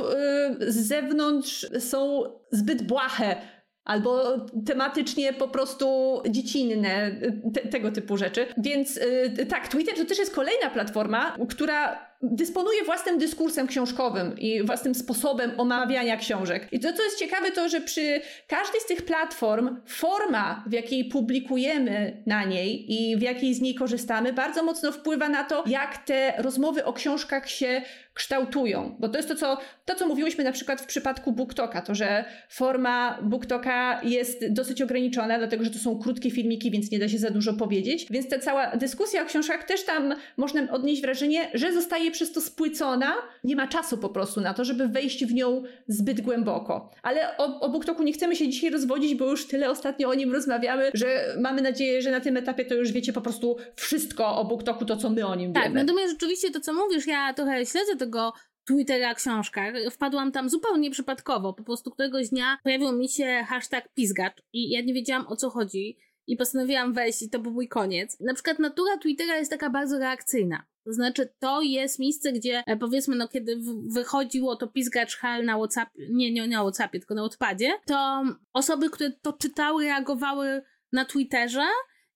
[0.60, 3.36] yy, z zewnątrz są zbyt błahe
[3.84, 7.12] albo tematycznie po prostu dziecinne,
[7.54, 8.46] te, tego typu rzeczy.
[8.58, 8.96] Więc
[9.38, 14.96] yy, tak, Twitter to też jest kolejna platforma, która dysponuje własnym dyskursem książkowym i własnym
[14.96, 16.68] sposobem omawiania książek.
[16.72, 21.06] I to, co jest ciekawe, to, że przy każdej z tych platform forma, w jakiej
[21.06, 25.98] publikujemy na niej i w jakiej z niej korzystamy, bardzo mocno wpływa na to, jak
[25.98, 27.82] te rozmowy o książkach się
[28.18, 28.96] kształtują.
[29.00, 32.26] Bo to jest to, co, to, co mówiłyśmy na przykład w przypadku BookToka, to, że
[32.50, 37.18] forma BookToka jest dosyć ograniczona, dlatego, że to są krótkie filmiki, więc nie da się
[37.18, 38.06] za dużo powiedzieć.
[38.10, 42.42] Więc ta cała dyskusja o książkach też tam można odnieść wrażenie, że zostaje przez to
[42.42, 43.14] spłycona.
[43.44, 46.92] Nie ma czasu po prostu na to, żeby wejść w nią zbyt głęboko.
[47.04, 50.34] Ale o, o BookToku nie chcemy się dzisiaj rozwodzić, bo już tyle ostatnio o nim
[50.34, 54.46] rozmawiamy, że mamy nadzieję, że na tym etapie to już wiecie po prostu wszystko o
[54.46, 55.76] BookToku, to co my o nim tak, wiemy.
[55.76, 58.34] Tak, natomiast rzeczywiście to, co mówisz, ja trochę śledzę tego
[58.68, 59.74] Twittera książkach.
[59.92, 61.54] Wpadłam tam zupełnie przypadkowo.
[61.54, 65.50] Po prostu któregoś dnia pojawił mi się hashtag pizgacz i ja nie wiedziałam o co
[65.50, 68.20] chodzi i postanowiłam wejść i to był mój koniec.
[68.20, 70.64] Na przykład natura Twittera jest taka bardzo reakcyjna.
[70.86, 75.58] To znaczy, to jest miejsce, gdzie e, powiedzmy, no kiedy wychodziło to pizgacz hal na
[75.58, 81.06] WhatsAppie, nie, nie na WhatsAppie, tylko na odpadzie, to osoby, które to czytały, reagowały na
[81.06, 81.66] Twitterze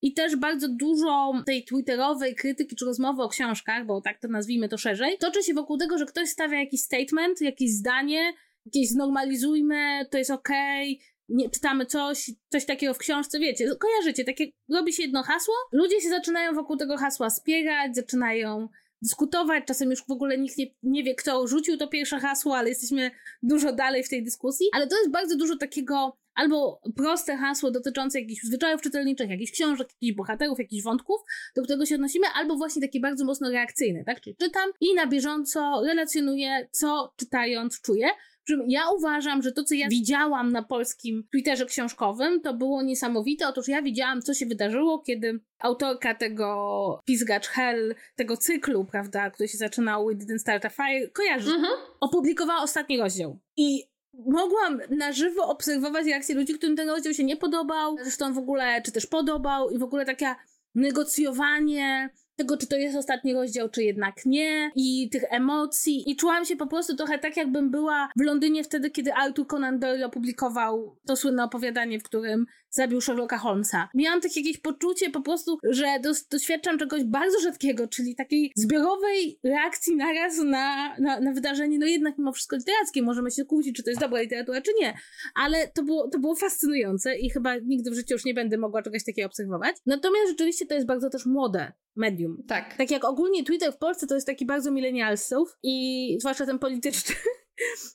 [0.02, 4.70] i też bardzo dużo tej twitterowej krytyki czy rozmowy o książkach, bo tak to nazwijmy
[4.70, 8.34] to szerzej, toczy się wokół tego, że ktoś stawia jakiś statement, jakieś zdanie,
[8.66, 14.24] jakieś znormalizujmy, to jest okej, okay, nie, czytamy coś, coś takiego w książce, wiecie, kojarzycie,
[14.24, 18.68] takie, robi się jedno hasło, ludzie się zaczynają wokół tego hasła spierać, zaczynają
[19.02, 22.70] dyskutować, czasem już w ogóle nikt nie, nie wie, kto rzucił to pierwsze hasło, ale
[22.70, 23.12] jesteśmy
[23.44, 28.22] dużo dalej w tej dyskusji, ale to jest bardzo dużo takiego albo proste hasło dotyczące
[28.22, 31.22] jakichś zwyczajów czytelniczych, jakichś książek, jakichś bohaterów, jakichś wątków,
[31.56, 34.22] do którego się odnosimy, albo właśnie takie bardzo mocno reakcyjne, tak?
[34.22, 38.08] Czyli czytam i na bieżąco relacjonuję, co czytając czuję.
[38.68, 43.48] Ja uważam, że to, co ja widziałam na polskim Twitterze książkowym, to było niesamowite.
[43.48, 49.50] Otóż ja widziałam, co się wydarzyło, kiedy autorka tego Pizgacz Hell, tego cyklu, prawda, który
[49.50, 51.74] się zaczynał with Didn't Start a Fire, kojarzy, mhm.
[52.00, 53.40] opublikowała ostatni rozdział.
[53.58, 58.38] I mogłam na żywo obserwować reakcje ludzi, którym ten rozdział się nie podobał, zresztą w
[58.38, 60.36] ogóle, czy też podobał i w ogóle takie
[60.76, 66.12] negocjowanie tego, czy to jest ostatni rozdział, czy jednak nie, i tych emocji.
[66.12, 69.80] I czułam się po prostu trochę tak, jakbym była w Londynie wtedy, kiedy Arthur Conan
[69.80, 73.90] Doyle opublikował to słynne opowiadanie, w którym zabił Sherlocka Holmesa.
[73.94, 79.40] Miałam takie jakieś poczucie po prostu, że dos doświadczam czegoś bardzo rzadkiego, czyli takiej zbiorowej
[79.44, 83.02] reakcji naraz na, na, na wydarzenie, no jednak mimo wszystko literackie.
[83.02, 84.94] Możemy się kłócić, czy to jest dobra literatura, czy nie.
[85.36, 88.82] Ale to było, to było fascynujące i chyba nigdy w życiu już nie będę mogła
[88.82, 89.76] czegoś takiego obserwować.
[89.86, 92.44] Natomiast rzeczywiście to jest bardzo też młode medium.
[92.48, 92.78] Tak.
[92.78, 97.16] Tak jak ogólnie Twitter w Polsce to jest taki bardzo milenialsów i zwłaszcza ten polityczny.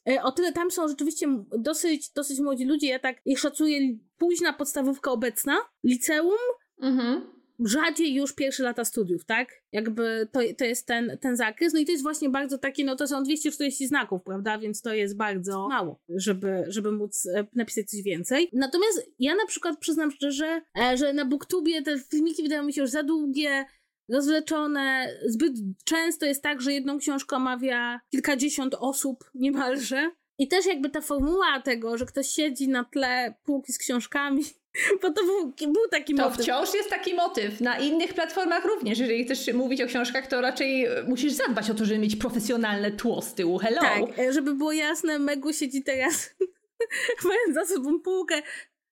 [0.09, 1.27] E, o tyle tam są rzeczywiście
[1.59, 2.89] dosyć, dosyć młodzi ludzie.
[2.89, 3.79] Ja tak ich szacuję
[4.19, 6.39] późna podstawówka obecna, liceum,
[6.83, 7.27] mhm.
[7.65, 9.49] rzadziej już pierwsze lata studiów, tak?
[9.73, 11.73] Jakby to, to jest ten, ten zakres.
[11.73, 14.59] No i to jest właśnie bardzo takie, no to są 240 znaków, prawda?
[14.59, 18.49] Więc to jest bardzo mało, żeby, żeby móc e, napisać coś więcej.
[18.53, 22.81] Natomiast ja na przykład przyznam szczerze, e, że na Booktubie te filmiki wydają mi się
[22.81, 23.65] już za długie,
[24.09, 25.09] rozleczone.
[25.27, 25.53] Zbyt
[25.85, 30.11] często jest tak, że jedną książkę omawia kilkadziesiąt osób niemalże.
[30.39, 34.45] I też jakby ta formuła tego, że ktoś siedzi na tle półki z książkami,
[35.03, 36.37] bo to był, był taki to motyw.
[36.37, 37.61] To wciąż jest taki motyw.
[37.61, 38.99] Na innych platformach również.
[38.99, 43.23] Jeżeli chcesz mówić o książkach, to raczej musisz zadbać o to, żeby mieć profesjonalne tło
[43.23, 43.59] z tyłu.
[43.59, 43.81] Hello!
[43.81, 46.35] Tak, e, żeby było jasne, Megu siedzi teraz
[47.29, 48.43] mając za sobą półkę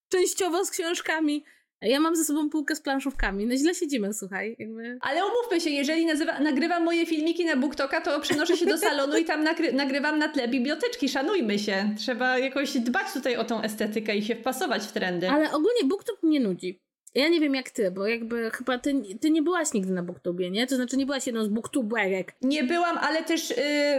[0.08, 1.44] częściowo z książkami
[1.88, 3.46] ja mam ze sobą półkę z planszówkami.
[3.46, 4.56] No źle siedzimy, słuchaj.
[4.58, 4.98] Jakby...
[5.00, 9.16] Ale umówmy się, jeżeli nazywa, nagrywam moje filmiki na BookToka, to przenoszę się do salonu
[9.16, 11.08] i tam nagrywam na tle biblioteczki.
[11.08, 11.94] Szanujmy się.
[11.98, 15.30] Trzeba jakoś dbać tutaj o tą estetykę i się wpasować w trendy.
[15.30, 16.80] Ale ogólnie BookTok mnie nudzi.
[17.14, 20.50] Ja nie wiem jak ty, bo jakby chyba ty, ty nie byłaś nigdy na Booktubie,
[20.50, 20.66] nie?
[20.66, 22.34] To znaczy nie byłaś jedną z booktuberek.
[22.42, 23.56] Nie byłam, ale też yy,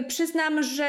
[0.08, 0.88] przyznam, że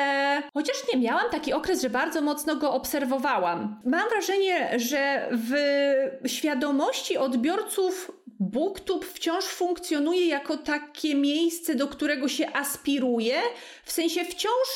[0.54, 3.80] chociaż nie miałam taki okres, że bardzo mocno go obserwowałam.
[3.84, 12.52] Mam wrażenie, że w świadomości odbiorców Booktube wciąż funkcjonuje jako takie miejsce, do którego się
[12.52, 13.36] aspiruje,
[13.84, 14.68] w sensie wciąż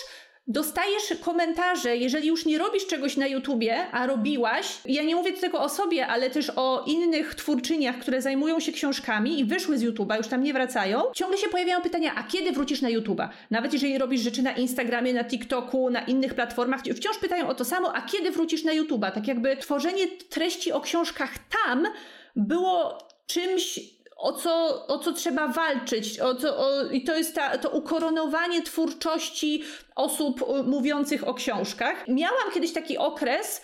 [0.51, 5.63] dostajesz komentarze, jeżeli już nie robisz czegoś na YouTubie, a robiłaś, ja nie mówię tylko
[5.63, 10.17] o sobie, ale też o innych twórczyniach, które zajmują się książkami i wyszły z YouTuba,
[10.17, 13.31] już tam nie wracają, ciągle się pojawiają pytania, a kiedy wrócisz na YouTuba?
[13.51, 17.65] Nawet jeżeli robisz rzeczy na Instagramie, na TikToku, na innych platformach, wciąż pytają o to
[17.65, 19.11] samo, a kiedy wrócisz na YouTuba?
[19.11, 21.31] Tak jakby tworzenie treści o książkach
[21.65, 21.87] tam
[22.37, 23.81] było czymś
[24.21, 26.21] o co, o co trzeba walczyć.
[26.21, 29.63] O co, o, I to jest ta, to ukoronowanie twórczości
[29.97, 32.09] osób mówiących o książkach.
[32.09, 33.63] Miałam kiedyś taki okres,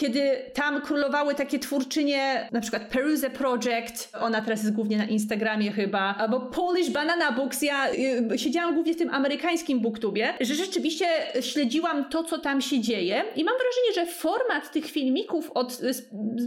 [0.00, 5.72] kiedy tam królowały takie twórczynie, na przykład Peruze Project, ona teraz jest głównie na Instagramie
[5.72, 7.92] chyba, albo Polish Banana Books, ja
[8.32, 11.06] y, siedziałam głównie w tym amerykańskim booktubie, że rzeczywiście
[11.40, 15.80] śledziłam to, co tam się dzieje i mam wrażenie, że format tych filmików od,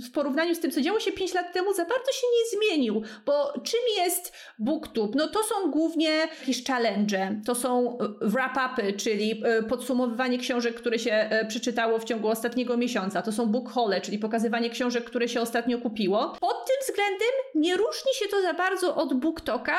[0.08, 3.02] w porównaniu z tym, co działo się 5 lat temu, za bardzo się nie zmienił,
[3.26, 5.18] bo czym jest booktube?
[5.18, 11.30] No to są głównie jakieś challenge, to są wrap-upy, czyli y, podsumowywanie książek, które się
[11.44, 15.42] y, przeczytało w ciągu ostatniego miesiąca, to są book hole, czyli pokazywanie książek, które się
[15.42, 16.34] ostatnio kupiło.
[16.40, 19.78] Pod tym względem nie różni się to za bardzo od BookToka,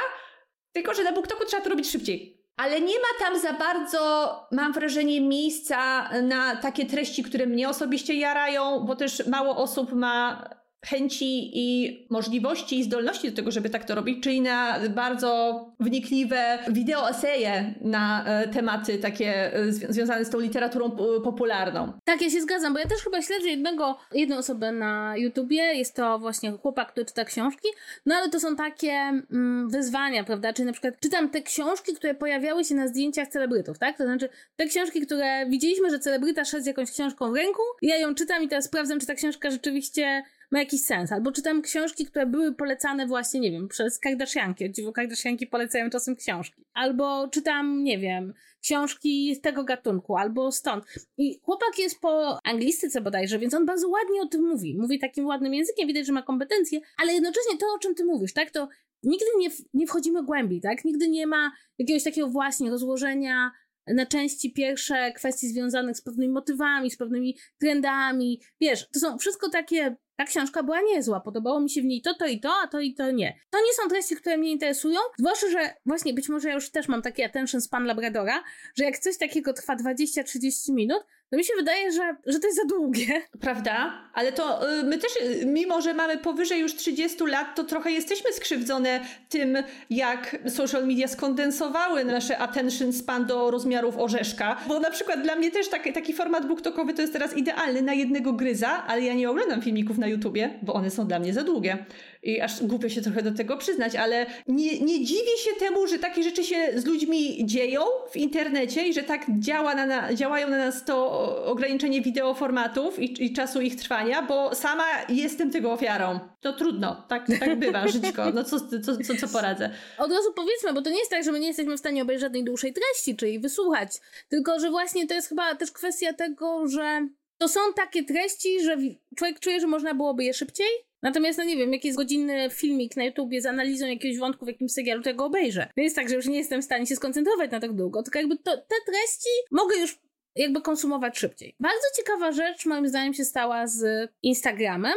[0.72, 2.44] tylko że na BookToku trzeba to robić szybciej.
[2.56, 8.14] Ale nie ma tam za bardzo, mam wrażenie, miejsca na takie treści, które mnie osobiście
[8.14, 10.48] jarają, bo też mało osób ma
[10.86, 16.58] chęci i możliwości i zdolności do tego, żeby tak to robić, czyli na bardzo wnikliwe
[16.68, 20.90] wideo eseje na e, tematy takie e, związane z tą literaturą
[21.24, 21.92] popularną.
[22.04, 25.96] Tak, ja się zgadzam, bo ja też chyba śledzę jednego, jedną osobę na YouTubie, jest
[25.96, 27.68] to właśnie chłopak, który czyta książki,
[28.06, 32.14] no ale to są takie mm, wyzwania, prawda, czyli na przykład czytam te książki, które
[32.14, 36.64] pojawiały się na zdjęciach celebrytów, tak, to znaczy te książki, które widzieliśmy, że celebryta szedł
[36.64, 40.22] z jakąś książką w ręku, ja ją czytam i teraz sprawdzam, czy ta książka rzeczywiście
[40.54, 41.12] ma jakiś sens.
[41.12, 44.72] Albo czytam książki, które były polecane właśnie, nie wiem, przez Kardashianki.
[44.72, 46.64] Dziwo Kardashianki polecają czasem książki.
[46.74, 50.84] Albo czytam, nie wiem, książki z tego gatunku, albo stąd.
[51.18, 54.76] I chłopak jest po anglistyce bodajże, więc on bardzo ładnie o tym mówi.
[54.78, 58.32] Mówi takim ładnym językiem, widać, że ma kompetencje, ale jednocześnie to, o czym ty mówisz,
[58.32, 58.68] tak, to
[59.02, 60.84] nigdy nie, nie wchodzimy głębiej, tak?
[60.84, 63.50] Nigdy nie ma jakiegoś takiego właśnie rozłożenia
[63.86, 68.40] na części pierwsze kwestii związanych z pewnymi motywami, z pewnymi trendami.
[68.60, 72.14] Wiesz, to są wszystko takie ta książka była niezła, podobało mi się w niej to,
[72.14, 73.38] to i to, a to i to nie.
[73.50, 76.88] To nie są treści, które mnie interesują, zwłaszcza, że właśnie być może ja już też
[76.88, 78.42] mam taki attention span Labradora,
[78.74, 82.56] że jak coś takiego trwa 20-30 minut, to mi się wydaje, że, że to jest
[82.58, 83.22] za długie.
[83.40, 83.92] Prawda?
[84.12, 87.90] Ale to y, my też, y, mimo że mamy powyżej już 30 lat, to trochę
[87.90, 89.56] jesteśmy skrzywdzone tym,
[89.90, 94.56] jak social media skondensowały nasze attention span do rozmiarów orzeszka.
[94.68, 97.94] Bo na przykład dla mnie też taki, taki format booktokowy to jest teraz idealny na
[97.94, 101.42] jednego gryza, ale ja nie oglądam filmików na YouTubie, bo one są dla mnie za
[101.42, 101.78] długie
[102.24, 105.98] i aż głupio się trochę do tego przyznać, ale nie, nie dziwię się temu, że
[105.98, 110.50] takie rzeczy się z ludźmi dzieją w internecie i że tak działa na, na, działają
[110.50, 111.10] na nas to
[111.46, 116.18] ograniczenie wideoformatów i, i czasu ich trwania, bo sama jestem tego ofiarą.
[116.40, 118.30] To trudno, tak, tak bywa, żyćko.
[118.34, 119.70] No co, co, co, co poradzę?
[119.98, 122.20] Od razu powiedzmy, bo to nie jest tak, że my nie jesteśmy w stanie obejrzeć
[122.20, 123.90] żadnej dłuższej treści, czyli wysłuchać,
[124.28, 127.08] tylko że właśnie to jest chyba też kwestia tego, że
[127.38, 128.76] to są takie treści, że
[129.16, 130.66] człowiek czuje, że można byłoby je szybciej,
[131.04, 134.48] Natomiast, no nie wiem, jak jest godzinny filmik na YouTubie z analizą jakiegoś wątku w
[134.48, 135.68] jakimś serialu, to ja go obejrzę.
[135.76, 138.18] To jest tak, że już nie jestem w stanie się skoncentrować na tak długo, tylko
[138.18, 139.98] jakby to, te treści mogę już
[140.36, 141.56] jakby konsumować szybciej.
[141.60, 144.94] Bardzo ciekawa rzecz moim zdaniem się stała z Instagramem,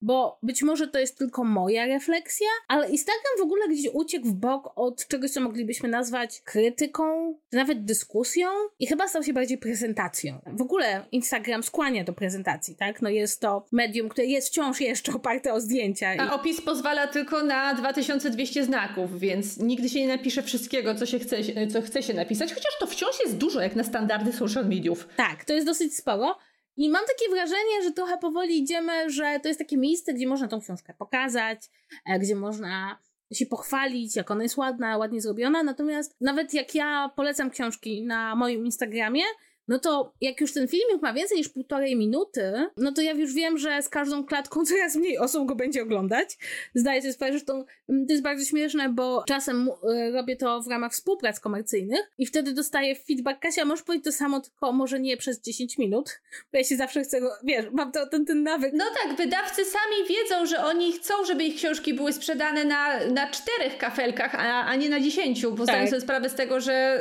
[0.00, 4.34] bo być może to jest tylko moja refleksja, ale Instagram w ogóle gdzieś uciekł w
[4.34, 9.58] bok od czegoś, co moglibyśmy nazwać krytyką, czy nawet dyskusją i chyba stał się bardziej
[9.58, 10.40] prezentacją.
[10.46, 13.02] W ogóle Instagram skłania do prezentacji, tak?
[13.02, 16.14] No jest to medium, które jest wciąż jeszcze oparte o zdjęcia.
[16.18, 21.18] A opis pozwala tylko na 2200 znaków, więc nigdy się nie napisze wszystkiego, co się
[21.18, 21.36] chce,
[21.72, 25.08] co chce się napisać, chociaż to wciąż jest dużo jak na standardy social mediów.
[25.16, 26.38] Tak, to jest dosyć sporo.
[26.76, 30.48] I mam takie wrażenie, że trochę powoli idziemy, że to jest takie miejsce, gdzie można
[30.48, 31.58] tą książkę pokazać,
[32.06, 32.98] e, gdzie można
[33.32, 35.62] się pochwalić, jak ona jest ładna, ładnie zrobiona.
[35.62, 39.22] Natomiast nawet jak ja polecam książki na moim Instagramie,
[39.68, 43.34] no to jak już ten filmik ma więcej niż półtorej minuty, no to ja już
[43.34, 46.38] wiem, że z każdą klatką coraz mniej osób go będzie oglądać.
[46.74, 50.62] Zdaję sobie sprawę, że to, mm, to jest bardzo śmieszne, bo czasem y, robię to
[50.62, 55.00] w ramach współprac komercyjnych i wtedy dostaję feedback, Kasia, możesz powiedzieć to samo, tylko może
[55.00, 56.20] nie przez 10 minut,
[56.52, 58.72] bo ja się zawsze chcę, wiesz, mam to, ten, ten nawyk.
[58.74, 63.30] No tak, wydawcy sami wiedzą, że oni chcą, żeby ich książki były sprzedane na, na
[63.30, 65.74] czterech kafelkach, a, a nie na dziesięciu, bo tak.
[65.74, 67.00] zdają sobie sprawę z tego, że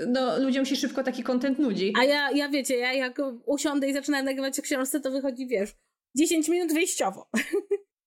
[0.00, 1.92] yy, no, ludziom się szybko taki kontent nudzi.
[1.98, 5.70] A ja, ja wiecie, ja jak usiądę i zaczynam nagrywać o książce, to wychodzi, wiesz,
[6.16, 7.30] 10 minut wyjściowo.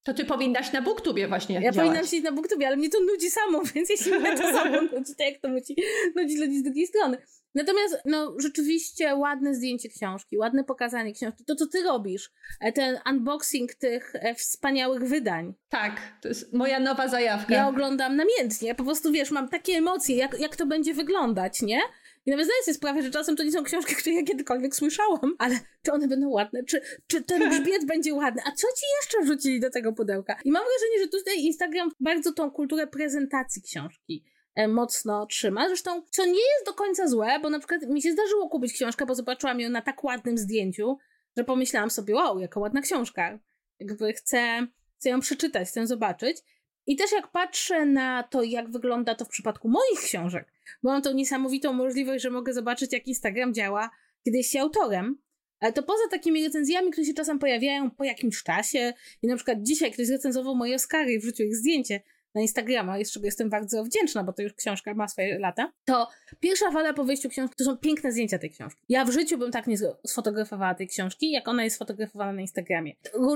[0.04, 1.76] To ty powinnaś na booktubie właśnie Ja działać.
[1.76, 5.16] powinnam siedzieć na booktubie, ale mnie to nudzi samo, więc jeśli mnie to samo nudzi,
[5.18, 5.76] to jak to nudzi,
[6.16, 7.18] nudzi ludzi z drugiej strony.
[7.54, 11.44] Natomiast, no, rzeczywiście ładne zdjęcie książki, ładne pokazanie książki.
[11.44, 15.54] To, co ty robisz, e, ten unboxing tych e, wspaniałych wydań.
[15.68, 17.54] Tak, to jest moja nowa zajawka.
[17.54, 21.80] Ja oglądam namiętnie, po prostu, wiesz, mam takie emocje, jak, jak to będzie wyglądać, nie?
[22.26, 25.34] I nawet zdaję sobie sprawę, że czasem to nie są książki, które ja kiedykolwiek słyszałam,
[25.38, 29.22] ale czy one będą ładne, czy, czy ten grzbiet będzie ładny, a co ci jeszcze
[29.22, 30.36] wrzucili do tego pudełka?
[30.44, 35.68] I mam wrażenie, że tutaj Instagram bardzo tą kulturę prezentacji książki e, mocno trzyma.
[35.68, 39.06] Zresztą, co nie jest do końca złe, bo na przykład mi się zdarzyło kupić książkę,
[39.06, 40.98] bo zobaczyłam ją na tak ładnym zdjęciu,
[41.36, 43.38] że pomyślałam sobie, wow, jaka ładna książka.
[43.78, 44.66] Jakby chcę,
[44.98, 46.36] chcę ją przeczytać, chcę zobaczyć.
[46.86, 51.02] I też jak patrzę na to, jak wygląda to w przypadku moich książek, bo mam
[51.02, 53.90] tą niesamowitą możliwość, że mogę zobaczyć, jak Instagram działa,
[54.24, 55.18] kiedy jest się autorem,
[55.60, 58.92] ale to poza takimi recenzjami, które się czasem pojawiają po jakimś czasie
[59.22, 62.00] i na przykład dzisiaj ktoś recenzował moje Oscary i wrzucił ich zdjęcie,
[62.34, 66.08] na Instagrama, z czego jestem bardzo wdzięczna, bo to już książka ma swoje lata, to
[66.40, 68.80] pierwsza fala po wyjściu książki to są piękne zdjęcia tej książki.
[68.88, 69.76] Ja w życiu bym tak nie
[70.06, 72.92] sfotografowała tej książki, jak ona jest sfotografowana na Instagramie.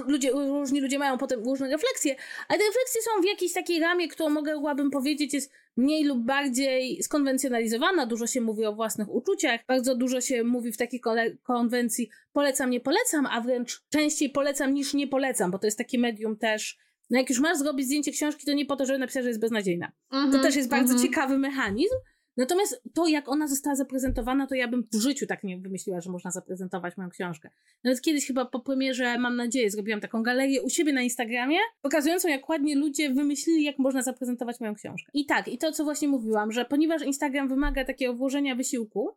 [0.06, 2.16] Ludzie, różni ludzie mają potem różne refleksje,
[2.48, 7.02] ale te refleksje są w jakiejś takiej ramie, którą mogłabym powiedzieć jest mniej lub bardziej
[7.02, 8.06] skonwencjonalizowana.
[8.06, 11.00] Dużo się mówi o własnych uczuciach, bardzo dużo się mówi w takiej
[11.42, 15.98] konwencji polecam, nie polecam, a wręcz częściej polecam niż nie polecam, bo to jest takie
[15.98, 16.78] medium też
[17.10, 19.40] no jak już masz zrobić zdjęcie książki, to nie po to, żeby napisać, że jest
[19.40, 19.92] beznadziejna.
[20.12, 21.06] Mm -hmm, to też jest bardzo mm -hmm.
[21.06, 21.94] ciekawy mechanizm.
[22.36, 26.10] Natomiast to, jak ona została zaprezentowana, to ja bym w życiu tak nie wymyśliła, że
[26.10, 27.50] można zaprezentować moją książkę.
[27.84, 32.28] Nawet kiedyś chyba po premierze, mam nadzieję, zrobiłam taką galerię u siebie na Instagramie, pokazującą,
[32.28, 35.10] jak ładnie ludzie wymyślili, jak można zaprezentować moją książkę.
[35.14, 39.16] I tak, i to, co właśnie mówiłam, że ponieważ Instagram wymaga takiego włożenia wysiłku,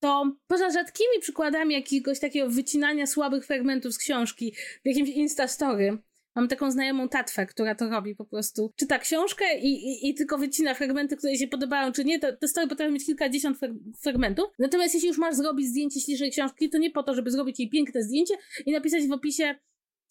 [0.00, 5.98] to poza rzadkimi przykładami jakiegoś takiego wycinania słabych fragmentów z książki w jakimś Instastory,
[6.36, 8.72] Mam taką znajomą tatwę, która to robi po prostu.
[8.76, 12.18] Czyta książkę i, i, i tylko wycina fragmenty, które jej się podobają, czy nie.
[12.18, 13.58] To, te story potrafią mieć kilkadziesiąt
[14.02, 14.46] fragmentów.
[14.58, 17.70] Natomiast jeśli już masz zrobić zdjęcie ślicznej książki, to nie po to, żeby zrobić jej
[17.70, 18.34] piękne zdjęcie
[18.66, 19.54] i napisać w opisie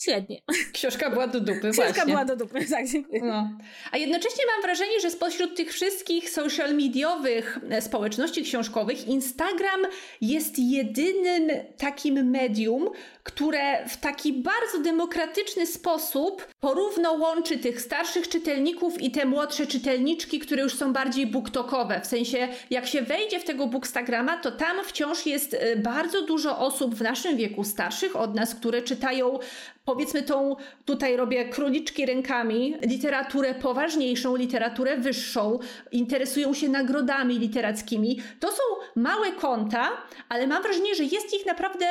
[0.02, 0.42] Średnie.
[0.74, 2.06] Książka była do dupy, Książka właśnie.
[2.06, 3.22] była do dupy, tak, dziękuję.
[3.24, 3.50] No.
[3.92, 9.82] A jednocześnie mam wrażenie, że spośród tych wszystkich social mediowych e, społeczności książkowych Instagram
[10.22, 12.90] jest jedynym takim medium,
[13.24, 20.40] które w taki bardzo demokratyczny sposób porówno łączy tych starszych czytelników i te młodsze czytelniczki,
[20.40, 22.02] które już są bardziej booktokowe.
[22.02, 26.60] W sensie, jak się wejdzie w tego bookstagrama, to tam wciąż jest e, bardzo dużo
[26.60, 29.40] osób w naszym wieku starszych od nas, które czytają
[29.86, 30.56] powiedzmy tą,
[30.86, 35.60] tutaj robię króliczki rękami, literaturę poważniejszą, literaturę wyższą,
[35.92, 38.22] interesują się nagrodami literackimi.
[38.40, 38.64] To są
[38.96, 39.92] małe konta,
[40.30, 41.86] ale mam wrażenie, że jest ich naprawdę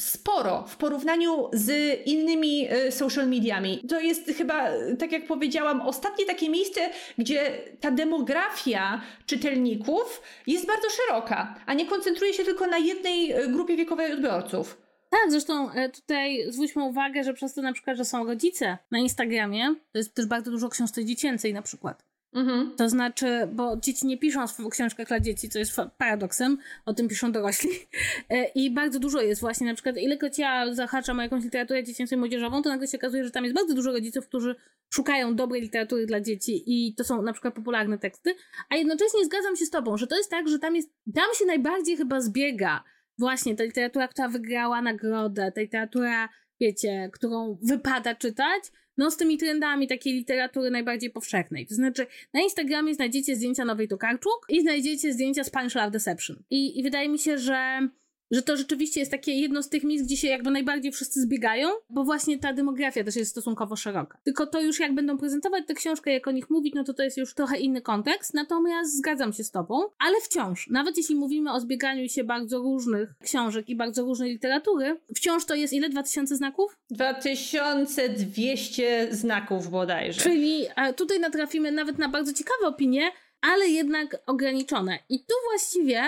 [0.00, 1.70] sporo w porównaniu z
[2.06, 3.82] innymi y, social mediami.
[3.88, 4.68] To jest chyba,
[4.98, 6.80] tak jak powiedziałam, ostatnie takie miejsce,
[7.18, 13.48] gdzie ta demografia czytelników jest bardzo szeroka, a nie koncentruje się tylko na jednej y,
[13.48, 14.85] grupie wiekowej odbiorców.
[15.10, 18.98] Tak, zresztą e, tutaj zwróćmy uwagę, że przez to na przykład, że są rodzice na
[18.98, 22.06] Instagramie, to jest też bardzo dużo książki dziecięcej na przykład.
[22.36, 22.76] Mhm.
[22.76, 27.08] To znaczy, bo dzieci nie piszą swoją książkę dla dzieci, co jest paradoksem, o tym
[27.08, 27.70] piszą dorośli.
[28.30, 32.16] E, I bardzo dużo jest właśnie, na przykład, ilekroć ja zahaczam o jakąś literaturę dziecięcą
[32.16, 34.56] i młodzieżową, to nagle się okazuje, że tam jest bardzo dużo rodziców, którzy
[34.90, 38.34] szukają dobrej literatury dla dzieci i to są na przykład popularne teksty.
[38.70, 41.46] A jednocześnie zgadzam się z Tobą, że to jest tak, że tam jest, tam się
[41.46, 42.84] najbardziej chyba zbiega
[43.18, 46.28] właśnie ta literatura, która wygrała nagrodę, ta literatura,
[46.60, 48.62] wiecie, którą wypada czytać,
[48.96, 51.66] no z tymi trendami takiej literatury najbardziej powszechnej.
[51.66, 56.42] To znaczy, na Instagramie znajdziecie zdjęcia Nowej Tokarczuk i znajdziecie zdjęcia Spanish Love Deception.
[56.50, 57.88] I, I wydaje mi się, że
[58.30, 61.68] że to rzeczywiście jest takie jedno z tych miejsc, gdzie się jakby najbardziej wszyscy zbiegają,
[61.90, 64.18] bo właśnie ta demografia też jest stosunkowo szeroka.
[64.24, 67.02] Tylko to już jak będą prezentować tę książkę, jak o nich mówić, no to to
[67.02, 71.52] jest już trochę inny kontekst, natomiast zgadzam się z tobą, ale wciąż, nawet jeśli mówimy
[71.52, 75.88] o zbieganiu się bardzo różnych książek i bardzo różnej literatury, wciąż to jest ile?
[75.88, 76.78] 2000 znaków?
[76.90, 80.20] 2200 znaków bodajże.
[80.20, 83.10] Czyli e, tutaj natrafimy nawet na bardzo ciekawe opinie,
[83.40, 84.98] ale jednak ograniczone.
[85.08, 86.02] I tu właściwie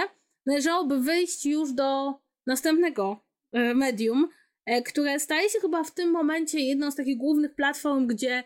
[0.48, 2.14] należałoby wyjść już do
[2.46, 4.28] następnego e, medium,
[4.66, 8.44] e, które staje się chyba w tym momencie jedną z takich głównych platform, gdzie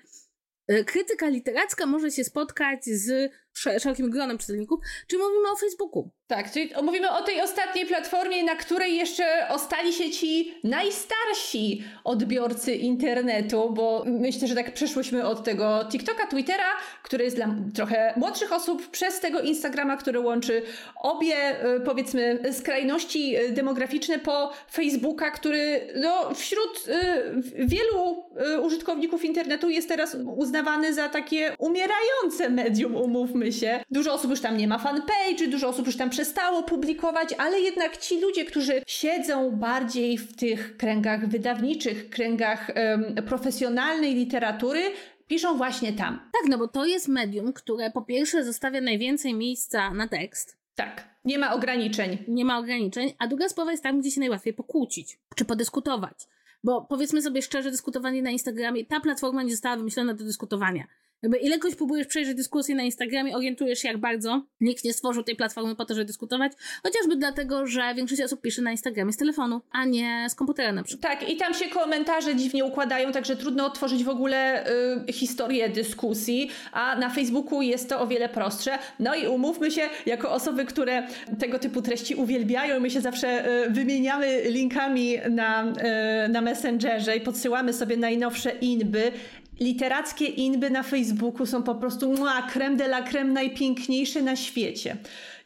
[0.68, 6.10] e, krytyka literacka może się spotkać z szerokim gronem czytelników, czy mówimy o Facebooku.
[6.26, 12.74] Tak, czyli mówimy o tej ostatniej platformie, na której jeszcze ostali się ci najstarsi odbiorcy
[12.74, 16.68] internetu, bo myślę, że tak przeszłyśmy od tego TikToka, Twittera,
[17.02, 20.62] który jest dla trochę młodszych osób, przez tego Instagrama, który łączy
[20.96, 28.24] obie, y, powiedzmy, skrajności y, demograficzne, po Facebooka, który no, wśród y, wielu
[28.62, 33.84] użytkowników internetu jest teraz uznawany za takie umierające medium, umówmy się.
[33.90, 37.96] Dużo osób już tam nie ma fanpage, dużo osób już tam przestało publikować, ale jednak
[37.96, 44.82] ci ludzie, którzy siedzą bardziej w tych kręgach wydawniczych, kręgach um, profesjonalnej literatury,
[45.26, 46.14] piszą właśnie tam.
[46.14, 50.56] Tak, no bo to jest medium, które po pierwsze zostawia najwięcej miejsca na tekst.
[50.74, 51.08] Tak.
[51.24, 52.18] Nie ma ograniczeń.
[52.28, 56.28] Nie ma ograniczeń, a druga sprawa jest tam, gdzie się najłatwiej pokłócić czy podyskutować.
[56.64, 60.84] Bo powiedzmy sobie szczerze, dyskutowanie na Instagramie, ta platforma nie została wymyślona do dyskutowania.
[61.22, 65.36] Jakby ilekroć próbujesz przejrzeć dyskusję na Instagramie, orientujesz się jak bardzo nikt nie stworzył tej
[65.36, 66.52] platformy po to, żeby dyskutować,
[66.82, 70.82] chociażby dlatego, że większość osób pisze na Instagramie z telefonu, a nie z komputera na
[70.82, 71.12] przykład.
[71.12, 74.66] Tak, i tam się komentarze dziwnie układają, także trudno otworzyć w ogóle
[75.08, 78.78] y, historię dyskusji, a na Facebooku jest to o wiele prostsze.
[78.98, 81.06] No i umówmy się, jako osoby, które
[81.38, 87.20] tego typu treści uwielbiają, my się zawsze y, wymieniamy linkami na, y, na Messengerze i
[87.20, 89.12] podsyłamy sobie najnowsze inby.
[89.60, 94.96] Literackie inby na Facebooku są po prostu mua, creme de la creme najpiękniejsze na świecie.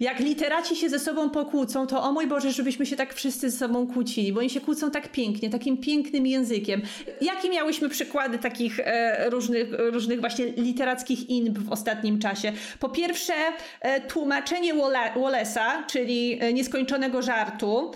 [0.01, 3.59] Jak literaci się ze sobą pokłócą, to o mój Boże, żebyśmy się tak wszyscy ze
[3.59, 6.83] sobą kłócili, bo oni się kłócą tak pięknie, takim pięknym językiem.
[7.21, 12.53] Jakie miałyśmy przykłady takich e, różnych, różnych właśnie literackich inb w ostatnim czasie?
[12.81, 13.35] Po pierwsze,
[13.81, 17.93] e, tłumaczenie Wallace'a, czyli e, nieskończonego żartu,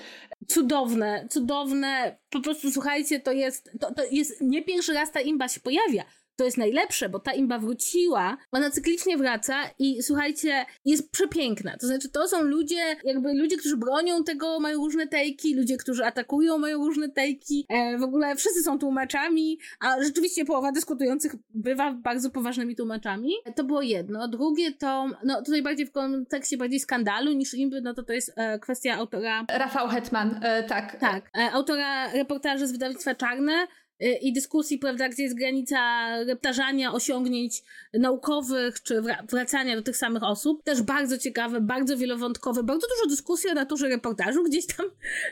[0.49, 2.17] cudowne, cudowne.
[2.31, 6.05] Po prostu słuchajcie, to jest, to, to jest nie pierwszy raz ta imba się pojawia
[6.41, 11.77] to jest najlepsze, bo ta imba wróciła, ona cyklicznie wraca i słuchajcie, jest przepiękna.
[11.81, 16.05] To znaczy, to są ludzie, jakby ludzie, którzy bronią tego, mają różne tejki, ludzie, którzy
[16.05, 17.67] atakują, mają różne tejki.
[17.69, 23.33] E, w ogóle wszyscy są tłumaczami, a rzeczywiście połowa dyskutujących bywa bardzo poważnymi tłumaczami.
[23.57, 24.29] To było jedno.
[24.29, 28.33] Drugie to, no tutaj bardziej w kontekście bardziej skandalu niż imby, no to to jest
[28.37, 29.45] e, kwestia autora.
[29.49, 31.01] Rafał Hetman, e, tak.
[31.01, 33.67] Tak, e, autora reportaży z wydawnictwa Czarne,
[34.01, 37.63] i dyskusji, prawda, gdzie jest granica reptarzania osiągnięć
[37.95, 40.63] naukowych, czy wracania do tych samych osób.
[40.63, 44.87] Też bardzo ciekawe, bardzo wielowątkowe, bardzo dużo dyskusji o naturze reportażu gdzieś tam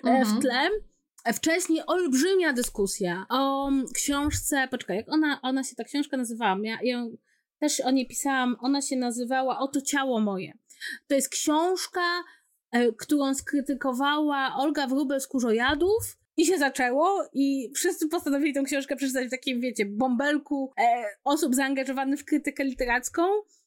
[0.04, 0.38] mhm.
[0.38, 0.70] w tle.
[1.34, 7.16] Wcześniej olbrzymia dyskusja o książce, poczekaj, jak ona, ona się, ta książka nazywała, ja ją
[7.58, 10.52] też o niej pisałam, ona się nazywała Oto ciało moje.
[11.06, 12.22] To jest książka,
[12.70, 18.96] e, którą skrytykowała Olga Wróbel z Kurzojadów, i się zaczęło i wszyscy postanowili tę książkę
[18.96, 23.22] przeczytać w takim, wiecie, bąbelku e, osób zaangażowanych w krytykę literacką.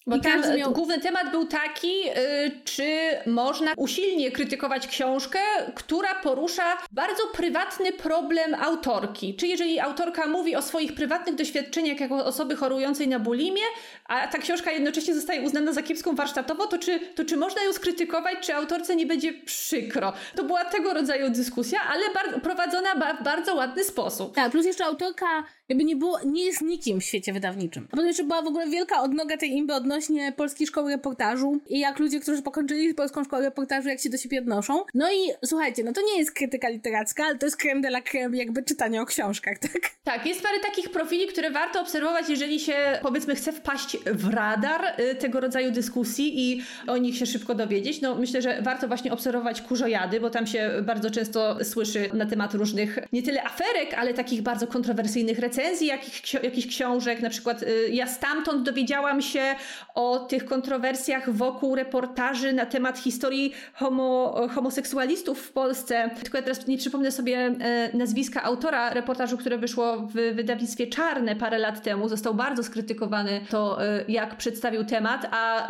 [0.08, 0.72] Bo tam miał...
[0.72, 2.84] główny temat był taki, y, czy
[3.26, 5.40] można usilnie krytykować książkę,
[5.76, 9.36] która porusza bardzo prywatny problem autorki.
[9.36, 13.64] Czy jeżeli autorka mówi o swoich prywatnych doświadczeniach jako osoby chorującej na bulimię,
[14.06, 17.74] a ta książka jednocześnie zostaje uznana za kiepską warsztatowo, to czy, to czy można ją
[17.74, 20.14] skrytykować, czy autorce nie będzie przykro?
[20.36, 22.90] To była tego rodzaju dyskusja, ale bar prowadzona
[23.20, 24.36] w bardzo ładny sposób.
[24.36, 27.88] Tak, plus jeszcze autorka jakby nie było, nie jest nikim w świecie wydawniczym.
[27.88, 31.80] A potem jeszcze była w ogóle wielka odnoga tej imby odnośnie Polskiej Szkoły Reportażu i
[31.80, 34.84] jak ludzie, którzy pokończyli Polską Szkołę Reportażu, jak się do siebie odnoszą.
[34.94, 38.02] No i słuchajcie, no to nie jest krytyka literacka, ale to jest creme de la
[38.02, 39.92] creme jakby czytanie o książkach, tak?
[40.04, 44.82] Tak, jest parę takich profili, które warto obserwować, jeżeli się powiedzmy chce wpaść w radar
[45.00, 48.02] y, tego rodzaju dyskusji i o nich się szybko dowiedzieć.
[48.02, 52.54] No myślę, że warto właśnie obserwować kurzojady, bo tam się bardzo często słyszy na temat
[52.54, 57.22] różnych nie tyle aferek, ale takich bardzo kontrowersyjnych recenzji jakichś, jakichś książek.
[57.22, 59.56] Na przykład y, ja stamtąd dowiedziałam się
[59.96, 66.10] o tych kontrowersjach wokół reportaży na temat historii homo, homoseksualistów w Polsce.
[66.24, 71.36] Tylko ja teraz nie przypomnę sobie e, nazwiska autora reportażu, które wyszło w wydawnictwie Czarne
[71.36, 72.10] parę lat temu.
[72.10, 75.68] Został bardzo skrytykowany to, e, jak przedstawił temat, a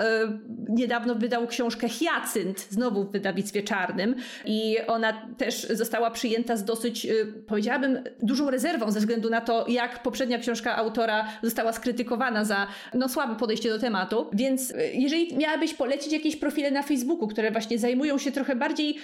[0.69, 4.15] niedawno wydał książkę Hyacynt, znowu w wydawnictwie Czarnym
[4.45, 7.07] i ona też została przyjęta z dosyć,
[7.47, 13.09] powiedziałabym, dużą rezerwą ze względu na to, jak poprzednia książka autora została skrytykowana za no,
[13.09, 14.29] słabe podejście do tematu.
[14.33, 18.99] Więc jeżeli miałabyś polecić jakieś profile na Facebooku, które właśnie zajmują się trochę bardziej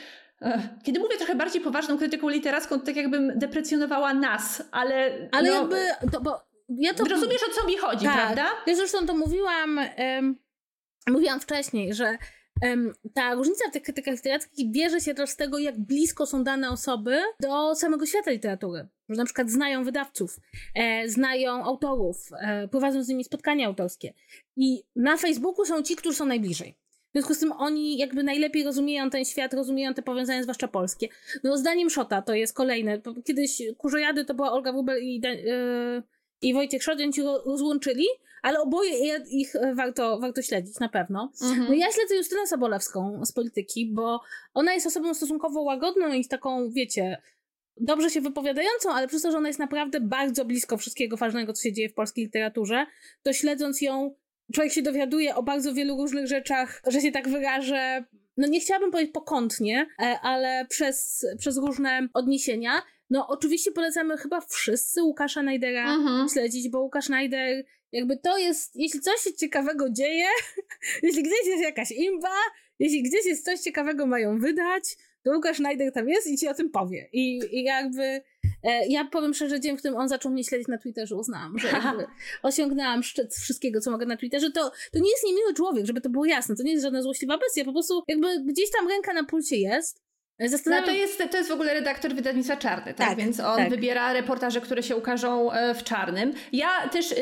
[0.84, 5.30] kiedy mówię trochę bardziej poważną krytyką literacką, to tak jakbym deprecjonowała nas, ale.
[5.32, 6.10] Ale no, jakby.
[6.12, 7.04] To, bo ja to...
[7.04, 8.16] Rozumiesz o co mi chodzi, tak.
[8.16, 8.46] prawda?
[8.68, 9.80] Ja zresztą to mówiłam.
[9.98, 10.36] Um,
[11.10, 12.18] mówiłam wcześniej, że
[13.14, 16.70] ta różnica w tych krytykach literackich bierze się też z tego, jak blisko są dane
[16.70, 18.88] osoby do samego świata literatury.
[19.10, 20.40] Że na przykład znają wydawców,
[20.76, 24.14] e, znają autorów, e, prowadzą z nimi spotkania autorskie.
[24.58, 26.76] I na Facebooku są ci, którzy są najbliżej.
[27.08, 31.08] W związku z tym oni jakby najlepiej rozumieją ten świat, rozumieją te powiązania, zwłaszcza polskie.
[31.44, 33.02] No zdaniem Szota to jest kolejne.
[33.26, 36.04] Kiedyś Kurzojady to była Olga Wróbel i, yy,
[36.42, 38.06] i Wojciech Szot, oni się rozłączyli,
[38.48, 41.32] ale oboje ich warto, warto śledzić na pewno.
[41.42, 41.68] Mhm.
[41.68, 44.22] No ja śledzę Justynę Sobolewską z polityki, bo
[44.54, 47.22] ona jest osobą stosunkowo łagodną i taką, wiecie,
[47.78, 51.64] dobrze się wypowiadającą, ale przez to, że ona jest naprawdę bardzo blisko wszystkiego ważnego, co
[51.64, 52.86] się dzieje w polskiej literaturze,
[53.24, 54.16] to śledząc ją
[54.54, 58.06] człowiek się dowiaduje o bardzo wielu różnych rzeczach, że się tak wyrażę,
[58.38, 62.72] no nie chciałabym powiedzieć pokątnie, e, ale przez, przez różne odniesienia.
[63.10, 66.30] No oczywiście polecamy chyba wszyscy Łukasza Najdera mhm.
[66.30, 70.28] śledzić, bo Łukasz Najder jakby to jest, jeśli coś się ciekawego dzieje,
[71.04, 72.36] jeśli gdzieś jest jakaś imba,
[72.80, 74.84] jeśli gdzieś jest coś ciekawego mają wydać,
[75.24, 77.10] to Łukasz Schneider tam jest i ci o tym powie.
[77.14, 78.04] I, i jakby
[78.64, 81.70] e, ja powiem szczerze, dzień, w którym on zaczął mnie śledzić na Twitterze, uznałam, że
[82.44, 84.52] osiągnęłam szczyt wszystkiego, co mogę na Twitterze.
[84.52, 86.56] To, to nie jest niemiły człowiek, żeby to było jasne.
[86.56, 87.66] To nie jest żadna złośliwa bestia.
[87.66, 90.07] Po prostu jakby gdzieś tam ręka na pulsie jest.
[90.40, 90.86] Zastanawiam...
[90.86, 93.08] No to jest, to jest w ogóle redaktor wydawnictwa Czarny, tak?
[93.08, 93.70] tak Więc on tak.
[93.70, 96.34] wybiera reportaże, które się ukażą e, w czarnym.
[96.54, 97.16] Ja też y,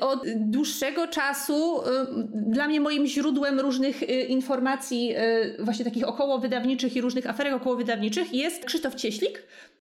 [0.00, 1.86] od dłuższego czasu, y,
[2.32, 5.14] dla mnie moim źródłem różnych y, informacji,
[5.58, 9.42] właśnie takich około wydawniczych i różnych aferek około wydawniczych jest Krzysztof Cieślik,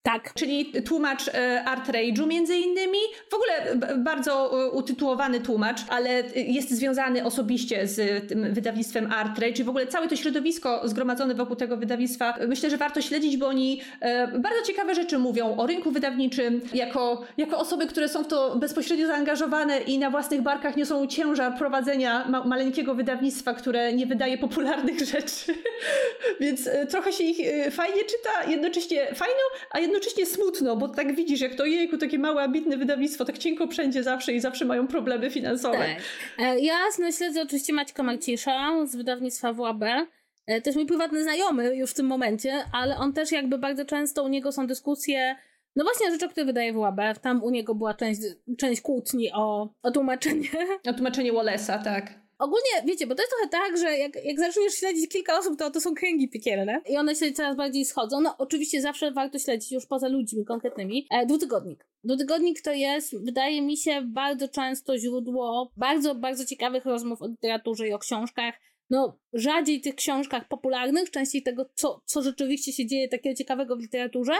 [0.06, 0.34] tak.
[0.34, 2.99] Czyli tłumacz e, Art Rage'u między innymi.
[3.30, 9.64] W ogóle bardzo e, utytułowany tłumacz, ale jest związany osobiście z tym wydawnictwem Art Rage.
[9.64, 13.82] W ogóle całe to środowisko zgromadzone wokół tego wydawnictwa myślę, że warto śledzić, bo oni
[14.01, 18.56] e, bardzo ciekawe rzeczy mówią o rynku wydawniczym, jako, jako osoby, które są w to
[18.56, 24.38] bezpośrednio zaangażowane i na własnych barkach niosą ciężar prowadzenia ma maleńkiego wydawnictwa, które nie wydaje
[24.38, 25.53] popularnych rzeczy.
[26.39, 27.38] Więc trochę się ich
[27.72, 32.20] fajnie czyta, jednocześnie fajno, a jednocześnie jednocześnie smutno, bo tak widzisz, jak to jejku, takie
[32.20, 35.78] małe, ambitne wydawnictwo, tak cienko wszędzie zawsze i zawsze mają problemy finansowe.
[35.78, 35.98] Tak.
[36.39, 36.78] E, ja
[37.18, 39.84] śledzę oczywiście Maćka Marcisza z wydawnictwa WAB.
[39.84, 43.86] E, to jest mój prywatny znajomy już w tym momencie, ale on też jakby bardzo
[43.86, 45.36] często u niego są dyskusje
[45.76, 47.20] no właśnie rzeczy, które wydaje WAB.
[47.22, 48.22] Tam u niego była część,
[48.58, 50.48] część kłótni o, o tłumaczenie.
[50.89, 52.24] O tłumaczenie Wallace'a, tak.
[52.40, 55.72] Ogólnie, wiecie, bo to jest trochę tak, że jak, jak zaczniesz śledzić kilka osób, to
[55.72, 58.22] to są kręgi piekielne i one się coraz bardziej schodzą.
[58.22, 61.08] No oczywiście zawsze warto śledzić już poza ludźmi konkretnymi.
[61.12, 61.88] E, dwutygodnik.
[62.04, 67.88] Dwutygodnik to jest, wydaje mi się, bardzo często źródło bardzo, bardzo ciekawych rozmów o literaturze
[67.88, 68.56] i o książkach.
[68.90, 73.82] No, rzadziej tych książkach popularnych, częściej tego, co, co rzeczywiście się dzieje takiego ciekawego w
[73.82, 74.34] literaturze,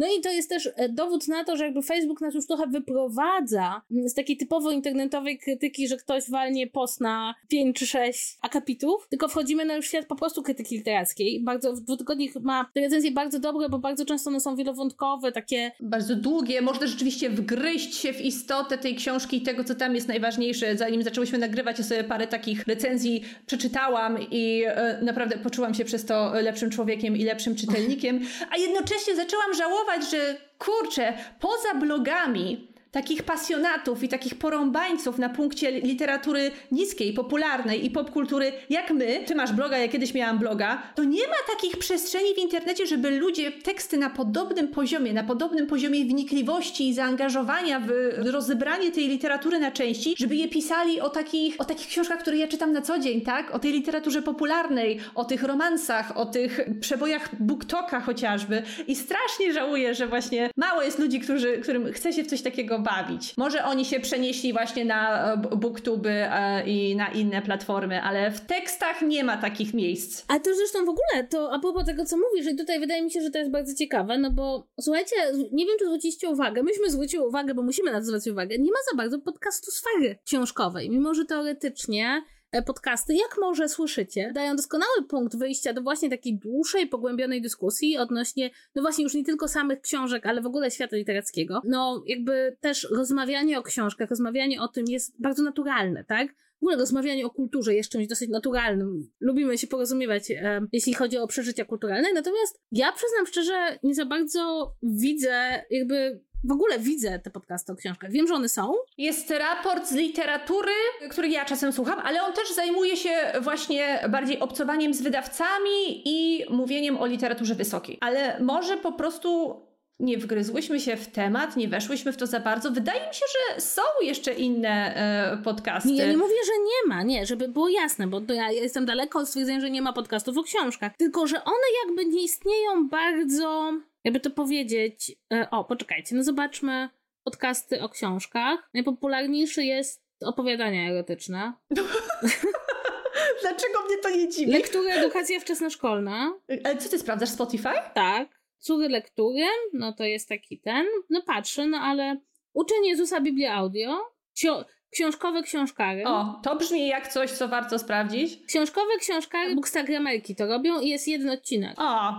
[0.00, 2.66] no i to jest też e, dowód na to, że jakby Facebook nas już trochę
[2.66, 9.06] wyprowadza z takiej typowo internetowej krytyki, że ktoś walnie post na 5 czy 6 akapitów,
[9.10, 11.40] tylko wchodzimy na już świat po prostu krytyki literackiej.
[11.40, 15.72] Bardzo, w dwutygodnik ma te recenzje bardzo dobre, bo bardzo często one są wielowątkowe, takie...
[15.80, 20.08] Bardzo długie, można rzeczywiście wgryźć się w istotę tej książki i tego, co tam jest
[20.08, 20.76] najważniejsze.
[20.76, 26.04] Zanim zaczęłyśmy nagrywać, ja sobie parę takich recenzji przeczytałam i e, naprawdę poczułam się przez
[26.04, 28.20] to lepszym człowiekiem i lepszym czytelnikiem,
[28.50, 35.80] a jednocześnie zaczęłam żałować, że kurczę, poza blogami takich pasjonatów i takich porąbańców na punkcie
[35.80, 41.04] literatury niskiej, popularnej i popkultury jak my, ty masz bloga, ja kiedyś miałam bloga, to
[41.04, 46.04] nie ma takich przestrzeni w internecie, żeby ludzie teksty na podobnym poziomie, na podobnym poziomie
[46.04, 47.90] wnikliwości i zaangażowania w
[48.26, 52.48] rozebranie tej literatury na części, żeby je pisali o takich, o takich książkach, które ja
[52.48, 53.54] czytam na co dzień, tak?
[53.54, 58.62] O tej literaturze popularnej, o tych romansach, o tych przebojach BookToka chociażby.
[58.86, 62.79] I strasznie żałuję, że właśnie mało jest ludzi, którzy, którym chce się w coś takiego
[62.80, 63.36] bawić.
[63.36, 68.40] Może oni się przenieśli właśnie na e, booktuby e, i na inne platformy, ale w
[68.40, 70.24] tekstach nie ma takich miejsc.
[70.28, 73.10] A to zresztą w ogóle, to a propos tego, co mówisz, i tutaj wydaje mi
[73.10, 75.16] się, że to jest bardzo ciekawe, no bo słuchajcie,
[75.52, 78.70] nie wiem, czy zwróciliście uwagę, myśmy zwróciły uwagę, bo musimy na to zwrócić uwagę, nie
[78.70, 82.22] ma za bardzo podcastu sfery książkowej, mimo że teoretycznie
[82.66, 88.50] podcasty, jak może słyszycie, dają doskonały punkt wyjścia do właśnie takiej dłuższej, pogłębionej dyskusji odnośnie,
[88.74, 91.60] no właśnie już nie tylko samych książek, ale w ogóle świata literackiego.
[91.64, 96.34] No jakby też rozmawianie o książkach, rozmawianie o tym jest bardzo naturalne, tak?
[96.60, 99.10] W ogóle rozmawianie o kulturze jest czymś dosyć naturalnym.
[99.20, 102.08] Lubimy się porozumiewać, e, jeśli chodzi o przeżycia kulturalne.
[102.14, 107.76] Natomiast ja przyznam szczerze, nie za bardzo widzę jakby w ogóle widzę te podcasty o
[107.76, 108.10] książkach.
[108.10, 108.74] Wiem, że one są.
[108.98, 110.72] Jest raport z literatury,
[111.10, 113.10] który ja czasem słucham, ale on też zajmuje się
[113.40, 117.98] właśnie bardziej obcowaniem z wydawcami i mówieniem o literaturze wysokiej.
[118.00, 119.60] Ale może po prostu
[120.00, 122.70] nie wgryzłyśmy się w temat, nie weszłyśmy w to za bardzo.
[122.70, 125.92] Wydaje mi się, że są jeszcze inne e, podcasty.
[125.92, 129.28] Ja nie mówię, że nie ma, nie, żeby było jasne, bo ja jestem daleko od
[129.28, 130.92] stwierdzenia, że nie ma podcastów o książkach.
[130.96, 133.72] Tylko, że one jakby nie istnieją bardzo
[134.04, 136.88] jakby to powiedzieć, e, o, poczekajcie, no zobaczmy
[137.24, 138.70] podcasty o książkach.
[138.74, 141.52] Najpopularniejszy jest opowiadania erotyczne.
[143.42, 144.52] Dlaczego mnie to nie dziwi?
[144.52, 146.32] Lektury, edukacja wczesnoszkolna.
[146.64, 147.74] Ale co ty sprawdzasz, Spotify?
[147.94, 148.40] Tak.
[148.58, 150.86] Cury lektury, no to jest taki ten.
[151.10, 152.16] No patrzę, no ale
[152.52, 154.00] uczenie Jezusa Biblia Audio.
[154.34, 156.04] Ksio książkowe książkary.
[156.06, 158.46] O, to brzmi jak coś, co warto sprawdzić.
[158.46, 161.74] Książkowe książkary Bookstagramerki to robią i jest jeden odcinek.
[161.80, 162.12] O,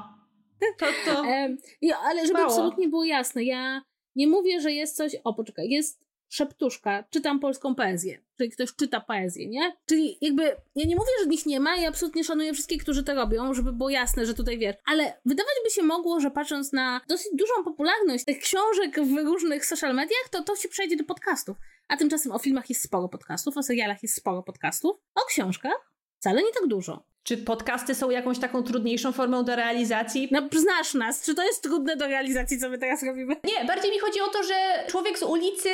[0.79, 1.23] to, to
[1.81, 2.45] ja, ale żeby mało.
[2.45, 3.81] absolutnie było jasne, ja
[4.15, 9.01] nie mówię, że jest coś, o poczekaj, jest szeptuszka, czytam polską poezję, czyli ktoś czyta
[9.01, 9.77] poezję, nie?
[9.85, 10.43] Czyli jakby,
[10.75, 13.73] ja nie mówię, że nich nie ma i absolutnie szanuję wszystkich, którzy to robią, żeby
[13.73, 17.63] było jasne, że tutaj wiesz, ale wydawać by się mogło, że patrząc na dosyć dużą
[17.63, 21.57] popularność tych książek w różnych social mediach, to to się przejdzie do podcastów.
[21.87, 26.43] A tymczasem o filmach jest sporo podcastów, o serialach jest sporo podcastów, o książkach wcale
[26.43, 27.10] nie tak dużo.
[27.23, 30.29] Czy podcasty są jakąś taką trudniejszą formą do realizacji?
[30.31, 31.25] No, znasz nas.
[31.25, 33.35] Czy to jest trudne do realizacji, co my teraz robimy?
[33.43, 35.69] Nie, bardziej mi chodzi o to, że człowiek z ulicy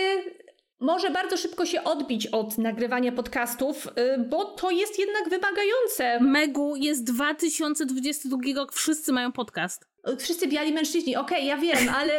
[0.80, 6.20] może bardzo szybko się odbić od nagrywania podcastów, y, bo to jest jednak wymagające.
[6.22, 9.86] Megu jest 2022 rok, wszyscy mają podcast.
[10.20, 12.14] Wszyscy biali mężczyźni, okej, okay, ja wiem, ale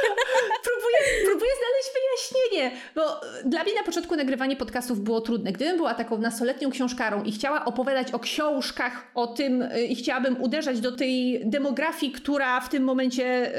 [0.68, 5.52] próbuję, próbuję znaleźć wyjaśnienie, bo dla mnie na początku nagrywanie podcastów było trudne.
[5.52, 10.42] Gdybym była taką nastoletnią książkarą i chciała opowiadać o książkach, o tym y, i chciałabym
[10.42, 13.52] uderzać do tej demografii, która w tym momencie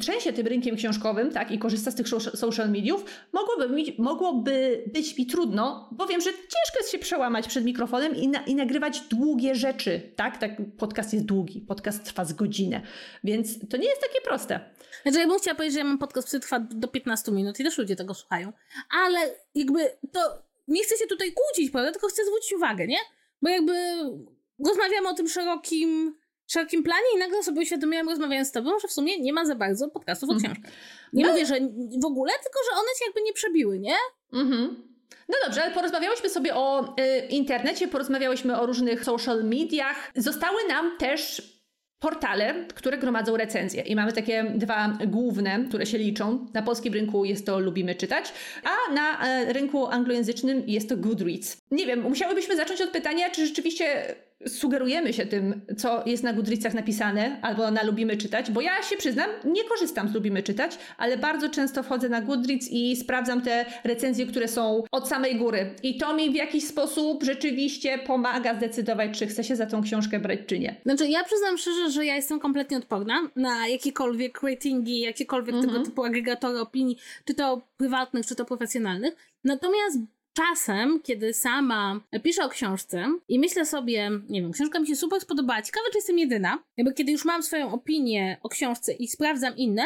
[0.00, 5.18] trzęsie tym rynkiem książkowym, tak, i korzysta z tych social mediów, mogłoby, mi, mogłoby być
[5.18, 9.00] mi trudno, bo wiem, że ciężko jest się przełamać przed mikrofonem i, na, i nagrywać
[9.00, 10.38] długie rzeczy, tak?
[10.38, 10.50] tak?
[10.78, 12.80] Podcast jest długi, podcast trwa z godzinę.
[13.24, 14.60] Więc to nie jest takie proste.
[15.02, 17.64] Znaczy, ja bym chciała powiedzieć, że ja mam podcast, który trwa do 15 minut i
[17.64, 18.52] też ludzie tego słuchają.
[18.90, 21.92] Ale jakby to nie chcę się tutaj kłócić, prawda?
[21.92, 22.98] Tylko chcę zwrócić uwagę, nie?
[23.42, 23.74] Bo jakby
[24.66, 28.92] rozmawiamy o tym szerokim, szerokim planie i nagle sobie uświadomiłam, rozmawiając z tobą, że w
[28.92, 30.52] sumie nie ma za bardzo podcastów o mhm.
[30.52, 30.72] książkach.
[31.12, 31.30] Nie no.
[31.30, 31.54] mówię, że
[32.02, 33.96] w ogóle, tylko że one się jakby nie przebiły, nie?
[34.32, 34.90] Mhm.
[35.28, 40.10] No dobrze, ale porozmawiałyśmy sobie o y, internecie, porozmawiałyśmy o różnych social mediach.
[40.16, 41.42] Zostały nam też
[42.00, 43.82] portale, które gromadzą recenzje.
[43.82, 46.46] I mamy takie dwa główne, które się liczą.
[46.54, 48.32] Na polskim rynku jest to Lubimy Czytać,
[48.64, 51.59] a na e, rynku anglojęzycznym jest to Goodreads.
[51.70, 54.14] Nie wiem, musiałybyśmy zacząć od pytania, czy rzeczywiście
[54.48, 58.96] sugerujemy się tym, co jest na Goodreadsach napisane, albo na Lubimy Czytać, bo ja się
[58.96, 63.66] przyznam, nie korzystam z Lubimy Czytać, ale bardzo często wchodzę na Goodreads i sprawdzam te
[63.84, 65.74] recenzje, które są od samej góry.
[65.82, 70.18] I to mi w jakiś sposób rzeczywiście pomaga zdecydować, czy chcę się za tą książkę
[70.20, 70.80] brać, czy nie.
[70.84, 75.60] Znaczy, ja przyznam szczerze, że ja jestem kompletnie odporna na jakiekolwiek ratingi, jakiekolwiek -hmm.
[75.60, 75.86] tego mhm.
[75.86, 79.16] typu agregatory opinii, czy to prywatnych, czy to profesjonalnych.
[79.44, 79.98] Natomiast
[80.32, 85.20] czasem, kiedy sama piszę o książce i myślę sobie, nie wiem, książka mi się super
[85.20, 89.56] spodobała, ciekawe, czy jestem jedyna, jakby kiedy już mam swoją opinię o książce i sprawdzam
[89.56, 89.82] inne,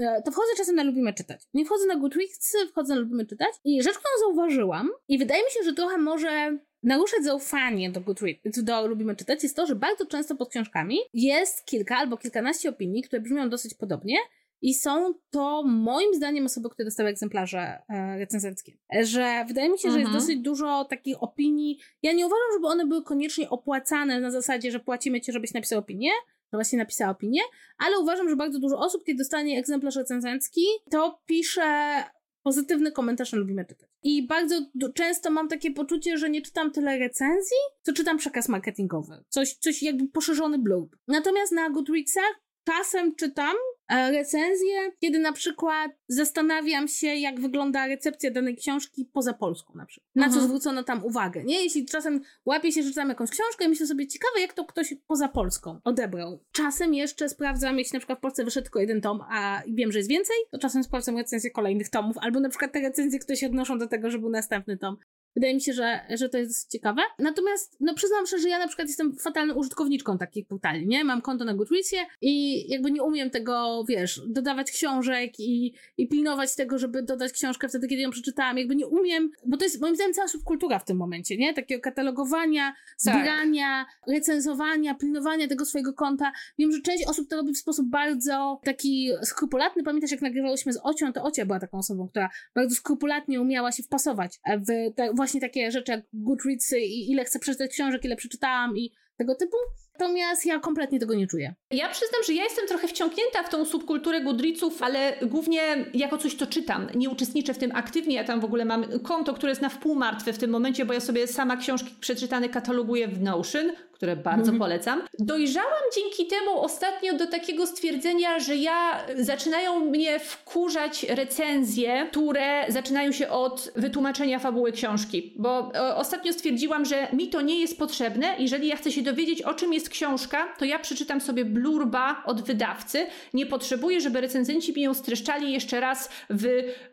[0.00, 1.40] e, to wchodzę czasem na Lubimy Czytać.
[1.54, 5.50] Nie wchodzę na Goodreads, wchodzę na Lubimy Czytać i rzecz, którą zauważyłam i wydaje mi
[5.50, 10.06] się, że trochę może naruszać zaufanie do Goodreads, do Lubimy Czytać, jest to, że bardzo
[10.06, 14.16] często pod książkami jest kilka albo kilkanaście opinii, które brzmią dosyć podobnie
[14.62, 18.72] i są to moim zdaniem osoby, które dostały egzemplarze e, recenzenckie.
[19.02, 19.92] Że wydaje mi się, mhm.
[19.92, 20.20] że jest mhm.
[20.20, 21.78] dosyć dużo takich opinii.
[22.02, 25.78] Ja nie uważam, żeby one były koniecznie opłacane na zasadzie, że płacimy ci, żebyś napisał
[25.78, 26.10] opinię,
[26.52, 27.40] że właśnie napisała opinię,
[27.78, 31.94] ale uważam, że bardzo dużo osób, kiedy dostanie egzemplarz recenzencki, to pisze
[32.42, 33.88] pozytywny komentarz, lubimy czytać.
[34.02, 34.54] I bardzo
[34.94, 39.24] często mam takie poczucie, że nie czytam tyle recenzji, co czytam przekaz marketingowy.
[39.28, 40.96] Coś, coś jakby poszerzony blog.
[41.08, 43.56] Natomiast na Goodreadsach czasem czytam
[43.90, 49.86] E, recenzję, kiedy na przykład zastanawiam się, jak wygląda recepcja danej książki poza Polską na
[49.86, 50.10] przykład.
[50.14, 50.40] Na mhm.
[50.40, 51.64] co zwrócono tam uwagę, nie?
[51.64, 54.94] Jeśli czasem łapię się, że czytam jakąś książkę i myślę sobie, ciekawe, jak to ktoś
[55.06, 56.44] poza Polską odebrał.
[56.52, 59.98] Czasem jeszcze sprawdzam, jeśli na przykład w Polsce wyszedł tylko jeden tom, a wiem, że
[59.98, 63.46] jest więcej, to czasem sprawdzam recenzję kolejnych tomów, albo na przykład te recenzje, które się
[63.46, 64.96] odnoszą do tego, że był następny tom.
[65.36, 67.02] Wydaje mi się, że, że to jest ciekawe.
[67.18, 71.04] Natomiast, no przyznam szczerze, że ja na przykład jestem fatalną użytkowniczką takich portali, nie?
[71.04, 76.56] Mam konto na Goodreadsie i jakby nie umiem tego, wiesz, dodawać książek i, i pilnować
[76.56, 78.58] tego, żeby dodać książkę wtedy, kiedy ją przeczytałam.
[78.58, 81.54] Jakby nie umiem, bo to jest moim zdaniem cała subkultura w tym momencie, nie?
[81.54, 82.72] Takiego katalogowania,
[83.04, 83.14] tak.
[83.14, 84.14] zbierania, tak.
[84.14, 86.32] recenzowania, pilnowania tego swojego konta.
[86.58, 89.82] Wiem, że część osób to robi w sposób bardzo taki skrupulatny.
[89.82, 93.82] Pamiętasz, jak nagrywałyśmy z Ocią, to Ocia była taką osobą, która bardzo skrupulatnie umiała się
[93.82, 98.76] wpasować w te, właśnie takie rzeczy jak Goodreads i ile chcę przeczytać książek, ile przeczytałam
[98.76, 99.56] i tego typu.
[99.98, 101.54] Natomiast ja kompletnie tego nie czuję.
[101.70, 105.60] Ja przyznam, że ja jestem trochę wciągnięta w tą subkulturę Goodreadsów, ale głównie
[105.94, 106.88] jako coś to czytam.
[106.94, 108.14] Nie uczestniczę w tym aktywnie.
[108.14, 110.92] Ja tam w ogóle mam konto, które jest na wpół martwe w tym momencie, bo
[110.92, 114.58] ja sobie sama książki przeczytane kataloguję w Notion, które bardzo mm.
[114.58, 115.02] polecam.
[115.18, 123.12] Dojrzałam dzięki temu ostatnio do takiego stwierdzenia, że ja zaczynają mnie wkurzać recenzje, które zaczynają
[123.12, 128.34] się od wytłumaczenia fabuły książki, bo e, ostatnio stwierdziłam, że mi to nie jest potrzebne.
[128.38, 132.42] Jeżeli ja chcę się dowiedzieć, o czym jest książka, to ja przeczytam sobie blurba od
[132.42, 133.06] wydawcy.
[133.34, 136.46] Nie potrzebuję, żeby recenzenci mi ją streszczali jeszcze raz w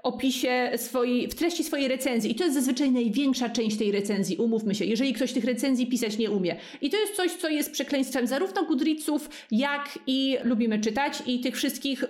[0.04, 2.32] opisie swojej, w treści swojej recenzji.
[2.32, 6.18] I to jest zazwyczaj największa część tej recenzji, umówmy się, jeżeli ktoś tych recenzji pisać
[6.18, 6.56] nie umie.
[6.82, 11.56] I to jest coś, co jest przekleństwem zarówno Goodreadsów, jak i lubimy czytać i tych
[11.56, 12.04] wszystkich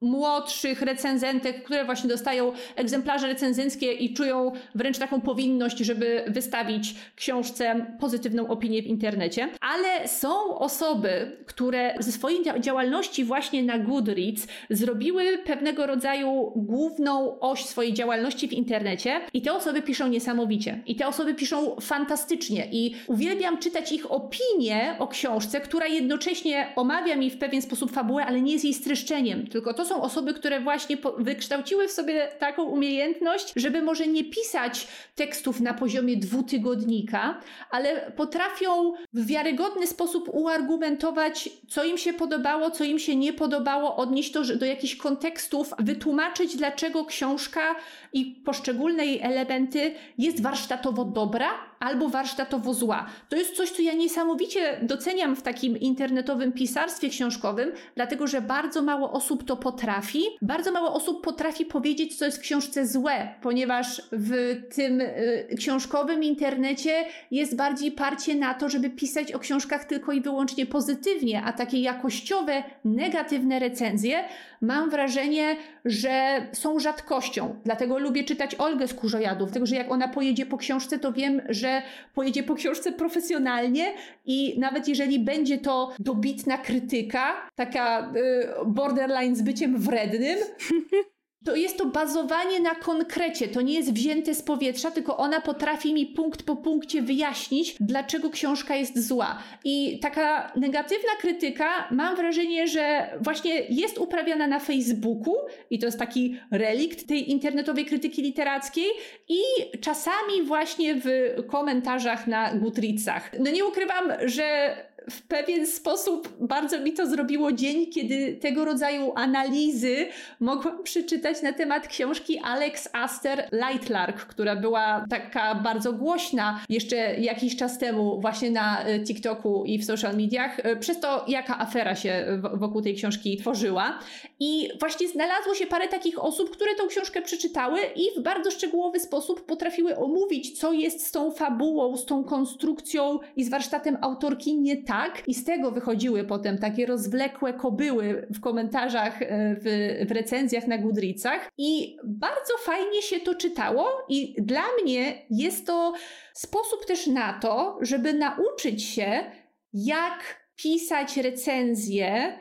[0.00, 7.86] młodszych recenzentek, które właśnie dostają egzemplarze recenzenckie i czują wręcz taką powinność, żeby wystawić książce
[8.00, 9.48] pozytywną opinię w internecie.
[9.60, 17.64] Ale są osoby, które ze swojej działalności właśnie na Goodreads zrobiły pewnego rodzaju główną oś
[17.64, 20.80] swojej działalności w internecie i te osoby piszą niesamowicie.
[20.86, 27.16] I te osoby piszą fantastycznie i uwielbiam czytać ich opinie o książce, która jednocześnie omawia
[27.16, 30.60] mi w pewien sposób fabułę, ale nie jest jej streszczeniem, tylko to są osoby, które
[30.60, 38.12] właśnie wykształciły w sobie taką umiejętność, żeby może nie pisać tekstów na poziomie dwutygodnika, ale
[38.16, 44.32] potrafią w wiarygodny sposób uargumentować, co im się podobało, co im się nie podobało, odnieść
[44.32, 47.74] to do jakichś kontekstów, wytłumaczyć, dlaczego książka
[48.12, 53.06] i poszczególne jej elementy jest warsztatowo dobra, albo warsztatowo zła.
[53.28, 58.82] To jest coś, co ja niesamowicie doceniam w takim internetowym pisarstwie książkowym, dlatego że bardzo
[58.82, 60.22] mało osób to potrafi.
[60.42, 66.22] Bardzo mało osób potrafi powiedzieć, co jest w książce złe, ponieważ w tym y, książkowym
[66.22, 71.52] internecie jest bardziej parcie na to, żeby pisać o książkach tylko i wyłącznie pozytywnie, a
[71.52, 74.24] takie jakościowe, negatywne recenzje
[74.60, 77.54] mam wrażenie, że są rzadkością.
[77.64, 81.69] Dlatego lubię czytać Olgę Skórzojadów, dlatego że jak ona pojedzie po książce, to wiem, że
[82.14, 83.94] pojedzie po książce profesjonalnie
[84.26, 90.38] i nawet jeżeli będzie to dobitna krytyka, taka y, borderline z byciem wrednym,
[91.44, 95.94] to jest to bazowanie na konkrecie, to nie jest wzięte z powietrza, tylko ona potrafi
[95.94, 99.38] mi punkt po punkcie wyjaśnić, dlaczego książka jest zła.
[99.64, 105.34] I taka negatywna krytyka, mam wrażenie, że właśnie jest uprawiana na Facebooku
[105.70, 108.90] i to jest taki relikt tej internetowej krytyki literackiej
[109.28, 109.40] i
[109.80, 111.06] czasami właśnie w
[111.46, 113.30] komentarzach na Goodreadsach.
[113.38, 114.76] No nie ukrywam, że
[115.10, 120.06] w pewien sposób bardzo mi to zrobiło dzień, kiedy tego rodzaju analizy
[120.40, 127.56] mogłam przeczytać na temat książki Alex Aster Lightlark, która była taka bardzo głośna jeszcze jakiś
[127.56, 131.94] czas temu właśnie na e, TikToku i w social mediach, e, przez to jaka afera
[131.94, 133.98] się wokół tej książki tworzyła.
[134.40, 139.00] I właśnie znalazło się parę takich osób, które tą książkę przeczytały i w bardzo szczegółowy
[139.00, 144.56] sposób potrafiły omówić, co jest z tą fabułą, z tą konstrukcją i z warsztatem autorki
[144.56, 145.22] nie tak.
[145.26, 149.26] I z tego wychodziły potem takie rozwlekłe kobyły w komentarzach, e,
[149.60, 151.50] w, w recenzjach na Goodreadsach.
[151.58, 155.92] I bardzo fajnie się to czytało, i dla mnie jest to
[156.34, 159.24] sposób też na to, żeby nauczyć się,
[159.72, 162.38] jak pisać recenzje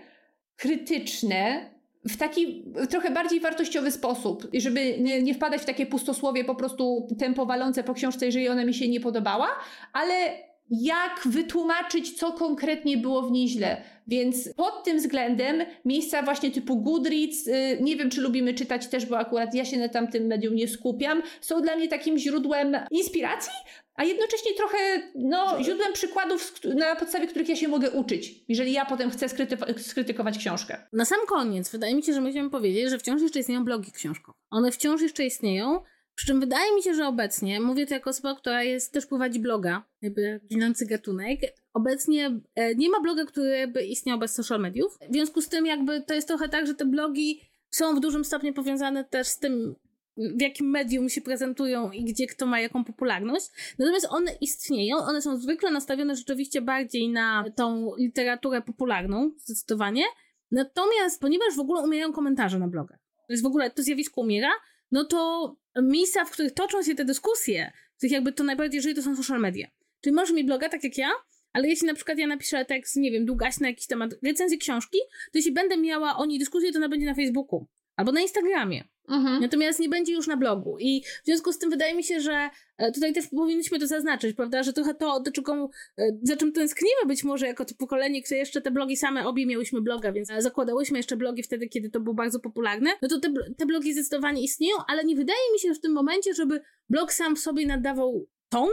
[0.56, 1.70] krytyczne
[2.10, 7.08] w taki trochę bardziej wartościowy sposób, żeby nie, nie, wpadać w takie pustosłowie po prostu
[7.20, 9.48] tempo walące po książce, jeżeli ona mi się nie podobała,
[9.94, 13.82] ale jak wytłumaczyć, co konkretnie było w niej źle.
[14.08, 19.06] Więc pod tym względem miejsca właśnie typu Goodreads, y, nie wiem czy lubimy czytać też,
[19.06, 23.52] bo akurat ja się na tamtym medium nie skupiam, są dla mnie takim źródłem inspiracji,
[23.96, 24.78] a jednocześnie trochę
[25.16, 29.80] no, źródłem przykładów, na podstawie których ja się mogę uczyć, jeżeli ja potem chcę skryty-
[29.80, 30.78] skrytykować książkę.
[30.94, 34.38] Na sam koniec, wydaje mi się, że musimy powiedzieć, że wciąż jeszcze istnieją blogi książkowe.
[34.50, 35.82] One wciąż jeszcze istnieją,
[36.20, 39.40] przy czym wydaje mi się, że obecnie, mówię to jako osoba, która jest, też prowadzi
[39.40, 41.40] bloga, jakby ginący gatunek,
[41.74, 44.98] obecnie e, nie ma bloga, który by istniał bez social mediów.
[45.10, 48.26] W związku z tym jakby to jest trochę tak, że te blogi są w dużym
[48.26, 49.76] stopniu powiązane też z tym,
[50.18, 53.76] w jakim medium się prezentują i gdzie kto ma jaką popularność.
[53.78, 60.04] Natomiast one istnieją, one są zwykle nastawione rzeczywiście bardziej na tą literaturę popularną, zdecydowanie.
[60.52, 64.52] Natomiast, ponieważ w ogóle umierają komentarze na blogach, to jest w ogóle, to zjawisko umiera,
[64.92, 68.96] no to miejsca, w których toczą się te dyskusje, w których jakby to najbardziej jeżeli
[68.96, 69.68] to są social media.
[70.02, 71.10] Czyli możesz mieć bloga, tak jak ja,
[71.54, 74.98] ale jeśli na przykład ja napiszę tekst, nie wiem, długaś na jakiś temat recenzji książki,
[75.32, 78.84] to jeśli będę miała o niej dyskusję, to ona będzie na Facebooku albo na Instagramie.
[79.10, 79.42] Mhm.
[79.42, 80.78] Natomiast nie będzie już na blogu.
[80.80, 84.36] I w związku z tym wydaje mi się, że e, tutaj też powinniśmy to zaznaczyć,
[84.36, 88.24] prawda, że trochę to, do czego, e, za czym tęsknimy być może jako to pokolenie,
[88.24, 92.00] które jeszcze te blogi same, obie miałyśmy bloga, więc zakładałyśmy jeszcze blogi wtedy, kiedy to
[92.00, 95.74] był bardzo popularne, no to te, te blogi zdecydowanie istnieją, ale nie wydaje mi się
[95.74, 98.70] w tym momencie, żeby blog sam w sobie nadawał ton.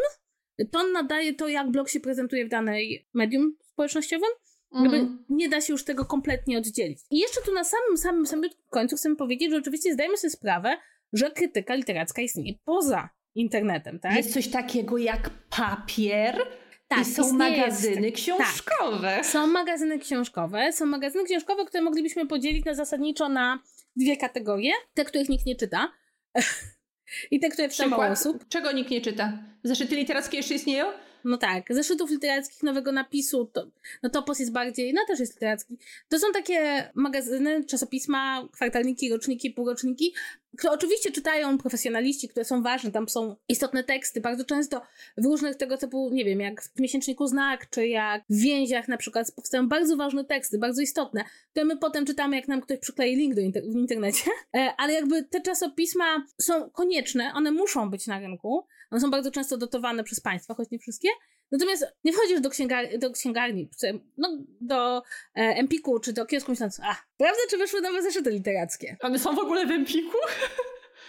[0.71, 4.31] Ton nadaje to, jak blog się prezentuje w danej medium społecznościowym,
[4.73, 5.25] Mhm.
[5.29, 6.99] nie da się już tego kompletnie oddzielić.
[7.11, 10.77] I jeszcze tu na samym, samym, samym końcu chcę powiedzieć, że oczywiście zdajemy sobie sprawę,
[11.13, 14.17] że krytyka literacka istnieje poza internetem, tak?
[14.17, 16.47] Jest coś takiego jak papier,
[16.89, 19.17] tak, I są magazyny książkowe.
[19.17, 19.27] Tak.
[19.27, 20.73] Są magazyny książkowe.
[20.73, 23.59] Są magazyny książkowe, które moglibyśmy podzielić na zasadniczo na
[23.97, 24.73] dwie kategorie.
[24.95, 25.93] Te, których nikt nie czyta.
[27.31, 28.49] I te, które czyta mało osób.
[28.49, 29.33] Czego nikt nie czyta?
[29.65, 30.87] Zeszyty literackie jeszcze istnieją?
[31.27, 33.67] No tak, zeszytów literackich nowego napisu, to,
[34.03, 35.79] no Topos jest bardziej, no też jest literacki.
[36.09, 40.15] To są takie magazyny, czasopisma, kwartalniki, roczniki, półroczniki,
[40.57, 44.83] które oczywiście czytają profesjonaliści, które są ważne, tam są istotne teksty, bardzo często
[45.17, 48.97] w różnych tego typu, nie wiem, jak w miesięczniku Znak, czy jak w więziach na
[48.97, 53.17] przykład powstają bardzo ważne teksty, bardzo istotne, które my potem czytamy, jak nam ktoś przyklei
[53.17, 58.07] link do inter w internecie, e, ale jakby te czasopisma są konieczne, one muszą być
[58.07, 61.09] na rynku, one są bardzo często dotowane przez państwa, choć nie wszystkie,
[61.51, 63.71] Natomiast nie wchodzisz do, księgar do księgarni,
[64.19, 65.03] no, do e,
[65.35, 68.97] Empiku czy do kiosku myśląc, a, prawda, czy wyszły nowe zeszyty literackie?
[69.01, 70.19] One są w ogóle w Empiku?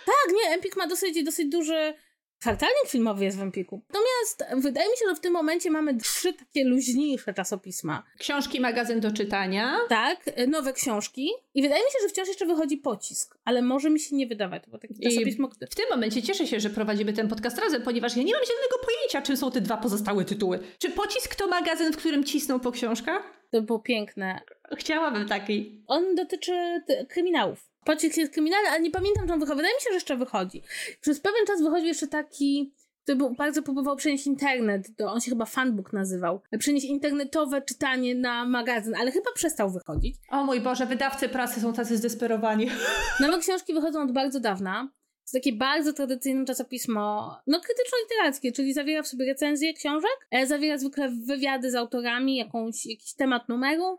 [0.05, 1.93] Tak, nie, Empik ma dosyć, dosyć duży
[2.39, 3.81] Kwartalnik filmowy jest w Empiku.
[3.89, 8.03] Natomiast wydaje mi się, że w tym momencie mamy trzy takie luźniejsze czasopisma.
[8.19, 9.77] Książki, magazyn do czytania.
[9.89, 11.29] Tak, nowe książki.
[11.53, 14.63] I wydaje mi się, że wciąż jeszcze wychodzi pocisk, ale może mi się nie wydawać,
[14.67, 15.49] bo takie czasopismo...
[15.61, 18.43] I w tym momencie cieszę się, że prowadzimy ten podcast razem, ponieważ ja nie mam
[18.45, 20.59] zielonego pojęcia, czym są te dwa pozostałe tytuły.
[20.79, 23.37] Czy pocisk to magazyn, w którym cisną po książkach?
[23.51, 24.41] To było piękne.
[24.77, 25.83] Chciałabym taki.
[25.87, 27.69] On dotyczy kryminałów.
[27.87, 29.57] Pocisk jest kryminalny, ale nie pamiętam, czy on wychodzi.
[29.57, 30.61] Wydaje mi się, że jeszcze wychodzi.
[31.01, 32.73] Przez pewien czas wychodził jeszcze taki
[33.03, 38.15] który był, bardzo próbował przenieść internet, to on się chyba fanbook nazywał, przenieść internetowe czytanie
[38.15, 40.15] na magazyn, ale chyba przestał wychodzić.
[40.29, 42.69] O mój Boże, wydawcy prasy są tacy zdesperowani.
[43.19, 44.89] Nowe książki wychodzą od bardzo dawna.
[45.25, 50.77] To takie bardzo tradycyjne czasopismo, no krytyczno-literackie, czyli zawiera w sobie recenzje książek, e, zawiera
[50.77, 53.97] zwykle wywiady z autorami, jakąś, jakiś temat numeru,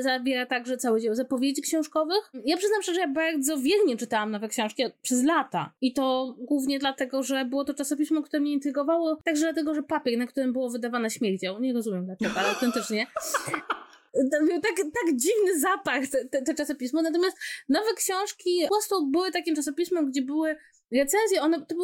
[0.00, 2.30] zawiera także cały dział zapowiedzi książkowych.
[2.44, 5.72] Ja przyznam szczerze, że ja bardzo wiernie czytałam nowe książki przez lata.
[5.80, 10.18] I to głównie dlatego, że było to czasopismo, które mnie intrygowało, także dlatego, że papier,
[10.18, 11.60] na którym było wydawane śmierdział.
[11.60, 13.06] Nie rozumiem dlaczego, ale autentycznie.
[14.40, 17.02] Był tak, tak dziwny zapach te, te, te czasopismo.
[17.02, 20.56] Natomiast nowe książki po prostu były takim czasopismem, gdzie były
[20.92, 21.74] recenzje, one to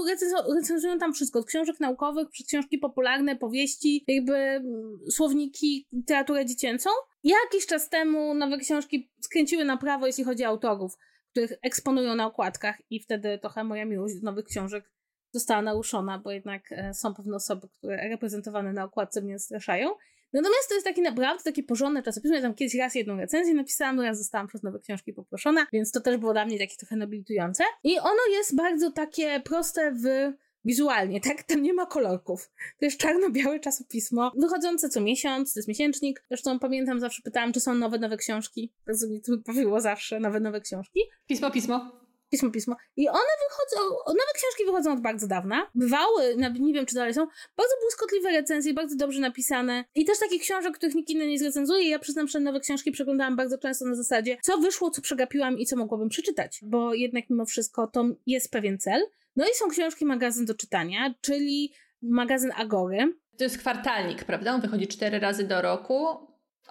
[0.54, 6.90] recenzują tam wszystko, od książek naukowych, przez książki popularne, powieści, jakby mm, słowniki, literaturę dziecięcą.
[7.24, 10.96] Jakiś czas temu nowe książki skręciły na prawo, jeśli chodzi o autorów,
[11.30, 14.90] których eksponują na okładkach i wtedy trochę moja miłość do nowych książek
[15.32, 19.90] została naruszona, bo jednak e, są pewne osoby, które reprezentowane na okładce mnie straszają.
[20.37, 22.37] Natomiast to jest taki naprawdę taki porządny czasopismo.
[22.37, 26.01] Ja tam kiedyś raz jedną recenzję napisałam, ja zostałam przez nowe książki poproszona, więc to
[26.01, 27.64] też było dla mnie takie trochę nobilitujące.
[27.84, 30.32] I ono jest bardzo takie proste w
[30.64, 31.43] wizualnie, tak?
[31.43, 32.51] Tam nie ma kolorków.
[32.78, 36.24] To jest czarno-białe czasopismo, wychodzące co miesiąc, to jest miesięcznik.
[36.28, 38.72] Zresztą pamiętam, zawsze pytałam, czy są nowe, nowe książki.
[38.87, 41.01] Bardzo mi to bawiło zawsze, nowe, nowe książki.
[41.26, 42.05] Pismo, pismo.
[42.31, 42.77] Pismo, pismo.
[42.97, 43.18] I one
[43.49, 45.70] wychodzą, nowe książki wychodzą od bardzo dawna.
[45.74, 49.85] Bywały, nie wiem czy dalej są, bardzo błyskotliwe recenzje, bardzo dobrze napisane.
[49.95, 51.89] I też takich książek, których nikt inny nie zrecenzuje.
[51.89, 55.66] Ja przyznam, że nowe książki przeglądałam bardzo często na zasadzie, co wyszło, co przegapiłam i
[55.66, 56.61] co mogłabym przeczytać.
[56.62, 59.03] Bo jednak mimo wszystko to jest pewien cel.
[59.37, 61.72] No i są książki magazyn do czytania, czyli
[62.03, 63.14] magazyn Agory.
[63.39, 64.55] To jest kwartalnik, prawda?
[64.55, 66.07] On wychodzi cztery razy do roku.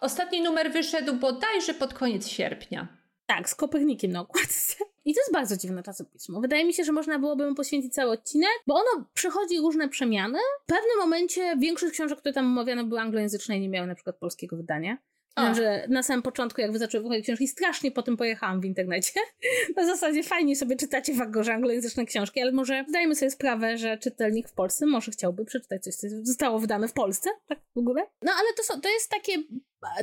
[0.01, 2.87] Ostatni numer wyszedł bodajże pod koniec sierpnia.
[3.25, 4.75] Tak, z Kopernikiem na okładce.
[5.05, 6.41] I to jest bardzo dziwne czasopismo.
[6.41, 10.39] Wydaje mi się, że można byłoby mu poświęcić cały odcinek, bo ono przechodzi różne przemiany.
[10.63, 14.15] W pewnym momencie większość książek, które tam omawiane były anglojęzyczne i nie miały na przykład
[14.15, 14.97] polskiego wydania.
[15.37, 19.19] Wiem, że na samym początku, jak wy zaczęły wychodzić książki, strasznie potem pojechałam w internecie.
[19.77, 23.97] Na zasadzie fajnie sobie czytacie w Agorze anglojęzyczne książki, ale może zdajemy sobie sprawę, że
[23.97, 28.01] czytelnik w Polsce może chciałby przeczytać coś, co zostało wydane w Polsce, tak w ogóle.
[28.21, 29.33] No ale to, są, to jest takie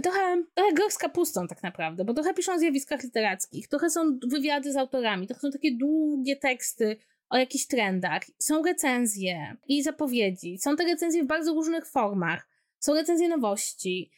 [0.02, 4.76] trochę, trochę kapustą tak naprawdę, bo trochę piszą o zjawiskach literackich, trochę są wywiady z
[4.76, 6.96] autorami, trochę są takie długie teksty
[7.30, 12.94] o jakichś trendach, są recenzje i zapowiedzi, są te recenzje w bardzo różnych formach, są
[12.94, 14.10] recenzje nowości,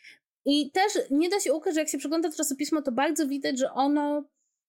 [0.45, 3.59] i też nie da się ukryć, że jak się przegląda to czasopismo, to bardzo widać,
[3.59, 4.25] że ono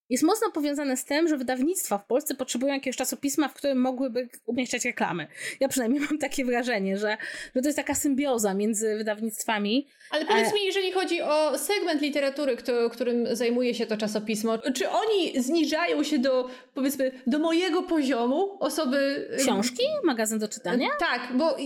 [0.09, 4.29] jest mocno powiązane z tym, że wydawnictwa w Polsce potrzebują jakiegoś czasopisma, w którym mogłyby
[4.45, 5.27] umieszczać reklamy.
[5.59, 7.17] Ja przynajmniej mam takie wrażenie, że,
[7.55, 9.87] że to jest taka symbioza między wydawnictwami.
[10.09, 12.57] Ale powiedz mi, jeżeli chodzi o segment literatury,
[12.91, 19.29] którym zajmuje się to czasopismo, czy oni zniżają się do, powiedzmy, do mojego poziomu osoby...
[19.37, 19.83] Książki?
[20.03, 20.87] Magazyn do czytania?
[20.99, 21.57] Tak, bo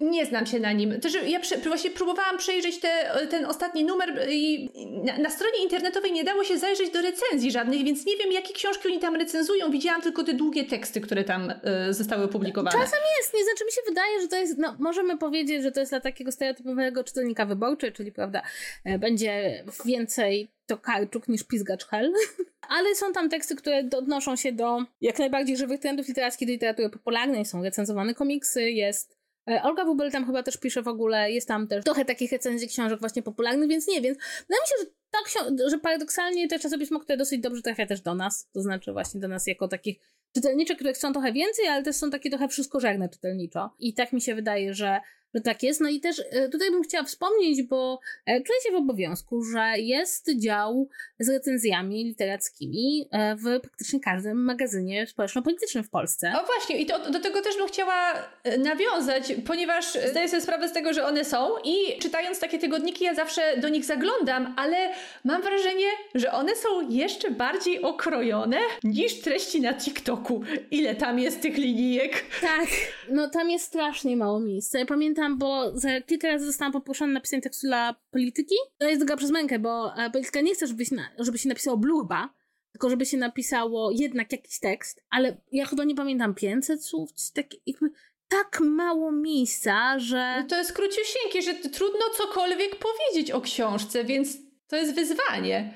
[0.00, 1.00] nie znam się na nim.
[1.00, 2.88] Też ja prze, właśnie próbowałam przejrzeć te,
[3.30, 4.70] ten ostatni numer i
[5.04, 8.54] na, na stronie internetowej nie dało się zajrzeć do recenzji żadnych więc nie wiem, jakie
[8.54, 9.70] książki oni tam recenzują.
[9.70, 11.50] Widziałam tylko te długie teksty, które tam
[11.88, 12.78] y, zostały opublikowane.
[12.78, 15.80] Czasem jest, nie znaczy mi się wydaje, że to jest, no możemy powiedzieć, że to
[15.80, 18.42] jest dla takiego stereotypowego czytelnika wyborczy, czyli prawda,
[18.84, 22.12] e, będzie więcej to Karczuk niż Pizgacz Hell.
[22.76, 26.90] Ale są tam teksty, które odnoszą się do jak najbardziej żywych trendów literackich, do literatury
[26.90, 27.44] popularnej.
[27.44, 31.68] Są recenzowane komiksy, jest e, Olga Wubel tam chyba też pisze w ogóle, jest tam
[31.68, 35.44] też trochę takich recenzji książek właśnie popularnych, więc nie, więc wydaje mi się, że tak,
[35.70, 39.28] że paradoksalnie to czasopismo, które dosyć dobrze trafia też do nas, to znaczy właśnie do
[39.28, 39.98] nas jako takich
[40.34, 43.70] czytelnicze, które chcą trochę więcej, ale też są takie trochę wszystkożerne czytelniczo.
[43.78, 45.00] I tak mi się wydaje, że
[45.34, 45.80] że tak jest.
[45.80, 49.72] No i też e, tutaj bym chciała wspomnieć, bo e, czuję się w obowiązku, że
[49.76, 56.32] jest dział z recenzjami literackimi e, w praktycznie każdym magazynie społeczno-politycznym w Polsce.
[56.42, 58.14] O właśnie, i to, do tego też bym chciała
[58.58, 63.14] nawiązać, ponieważ zdaję sobie sprawę z tego, że one są i czytając takie tygodniki, ja
[63.14, 64.76] zawsze do nich zaglądam, ale
[65.24, 70.42] mam wrażenie, że one są jeszcze bardziej okrojone niż treści na TikToku.
[70.70, 72.24] Ile tam jest tych linijek?
[72.40, 72.68] Tak,
[73.10, 74.78] no tam jest strasznie mało miejsca.
[74.78, 78.54] Ja pamiętam pamiętam, bo za kilka razy zostałam poproszona na napisanie tekstu dla polityki.
[78.78, 81.76] To jest droga przez mękę, bo e, polityka nie chce, żeby się, żeby się napisało
[81.76, 82.34] blurba,
[82.72, 87.46] tylko żeby się napisało jednak jakiś tekst, ale ja chyba nie pamiętam 500 słów, tak,
[87.66, 87.90] jakby
[88.28, 90.36] tak mało miejsca, że...
[90.40, 95.74] No to jest króciusieńkie, że trudno cokolwiek powiedzieć o książce, więc to jest wyzwanie.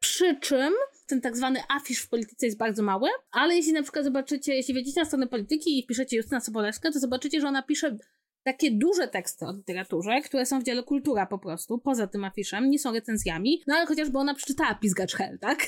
[0.00, 0.72] Przy czym
[1.06, 4.74] ten tak zwany afisz w polityce jest bardzo mały, ale jeśli na przykład zobaczycie, jeśli
[4.74, 7.96] wejdziecie na stronę polityki i wpiszecie Justyna Sobolewska, to zobaczycie, że ona pisze
[8.52, 12.70] takie duże teksty o literaturze, które są w dziale kultura po prostu, poza tym afiszem,
[12.70, 15.66] nie są recenzjami, no ale chociażby ona przeczytała Pizgacz Hell, tak?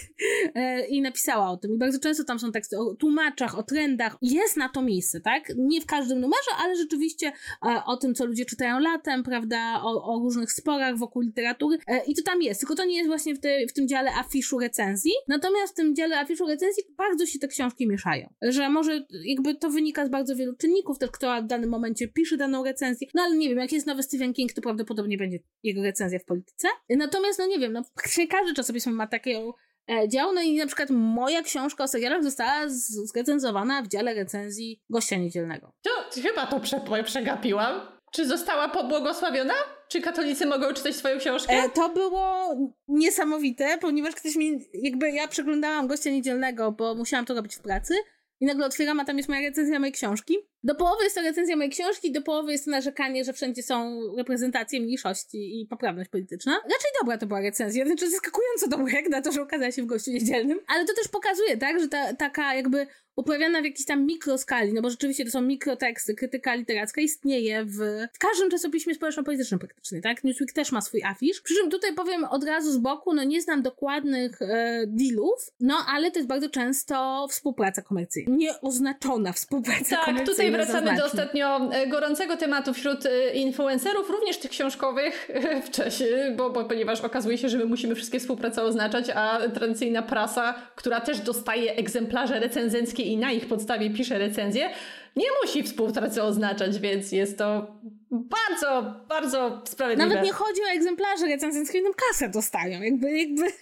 [0.55, 1.75] E, I napisała o tym.
[1.75, 4.17] I bardzo często tam są teksty o tłumaczach, o trendach.
[4.23, 5.53] Jest na to miejsce, tak?
[5.57, 7.33] Nie w każdym numerze, ale rzeczywiście
[7.67, 9.81] e, o tym, co ludzie czytają latem, prawda?
[9.83, 11.79] O, o różnych sporach wokół literatury.
[11.87, 14.11] E, I to tam jest, tylko to nie jest właśnie w, te, w tym dziale
[14.15, 15.13] afiszu recenzji.
[15.29, 18.33] Natomiast w tym dziale afiszu recenzji bardzo się te książki mieszają.
[18.43, 22.37] Że może jakby to wynika z bardzo wielu czynników, też kto w danym momencie pisze
[22.37, 22.70] daną recenzję.
[23.15, 26.25] No ale nie wiem, jak jest nowy Stephen King, to prawdopodobnie będzie jego recenzja w
[26.25, 26.69] polityce.
[26.89, 27.83] Natomiast, no nie wiem, no
[28.31, 29.55] każdy czasopismo ma takiego
[29.91, 32.65] e, dział, no i na przykład moja książka o serialach została
[33.05, 35.73] zrecenzowana w dziale recenzji Gościa Niedzielnego.
[35.83, 37.81] To chyba to prze przegapiłam.
[38.13, 39.55] Czy została pobłogosławiona?
[39.89, 41.53] Czy katolicy mogą czytać swoją książkę?
[41.53, 42.57] E, to było
[42.89, 47.95] niesamowite, ponieważ ktoś mi, jakby ja przeglądałam Gościa Niedzielnego, bo musiałam to robić w pracy
[48.41, 50.37] i nagle otwieram, a tam jest moja recenzja mojej książki.
[50.63, 54.01] Do połowy jest to recenzja mojej książki, do połowy jest to narzekanie, że wszędzie są
[54.17, 56.53] reprezentacje mniejszości i poprawność polityczna.
[56.53, 59.87] Raczej dobra to była recenzja, znaczy zaskakująco dobra, jak na to, że ukazała się w
[59.87, 60.61] gościu niedzielnym.
[60.67, 62.87] Ale to też pokazuje, tak, że ta, taka jakby
[63.17, 67.77] uprawiana w jakiejś tam mikroskali, no bo rzeczywiście to są mikroteksty, krytyka literacka istnieje w,
[68.13, 70.25] w każdym czasopiśmie społeczno-politycznym praktycznie, tak?
[70.25, 71.41] Newsweek też ma swój afisz.
[71.41, 75.75] Przy czym tutaj powiem od razu z boku, no nie znam dokładnych e, dealów, no
[75.89, 78.37] ale to jest bardzo często współpraca komercyjna.
[78.37, 80.19] Nieoznaczona współpraca tak, komercyjna.
[80.19, 85.31] Tak, tutaj wracamy do ostatnio e, gorącego tematu wśród e, influencerów, również tych książkowych
[85.67, 90.55] wcześniej, bo, bo ponieważ okazuje się, że my musimy wszystkie współpracę oznaczać, a tradycyjna prasa,
[90.77, 94.71] która też dostaje egzemplarze recenzenckie i na ich podstawie pisze recenzję,
[95.17, 97.77] nie musi współpracy oznaczać, więc jest to
[98.11, 100.09] bardzo, bardzo sprawiedliwe.
[100.09, 103.43] Nawet nie chodzi o egzemplarze recenzenckie, nam kasę dostają, jakby, jakby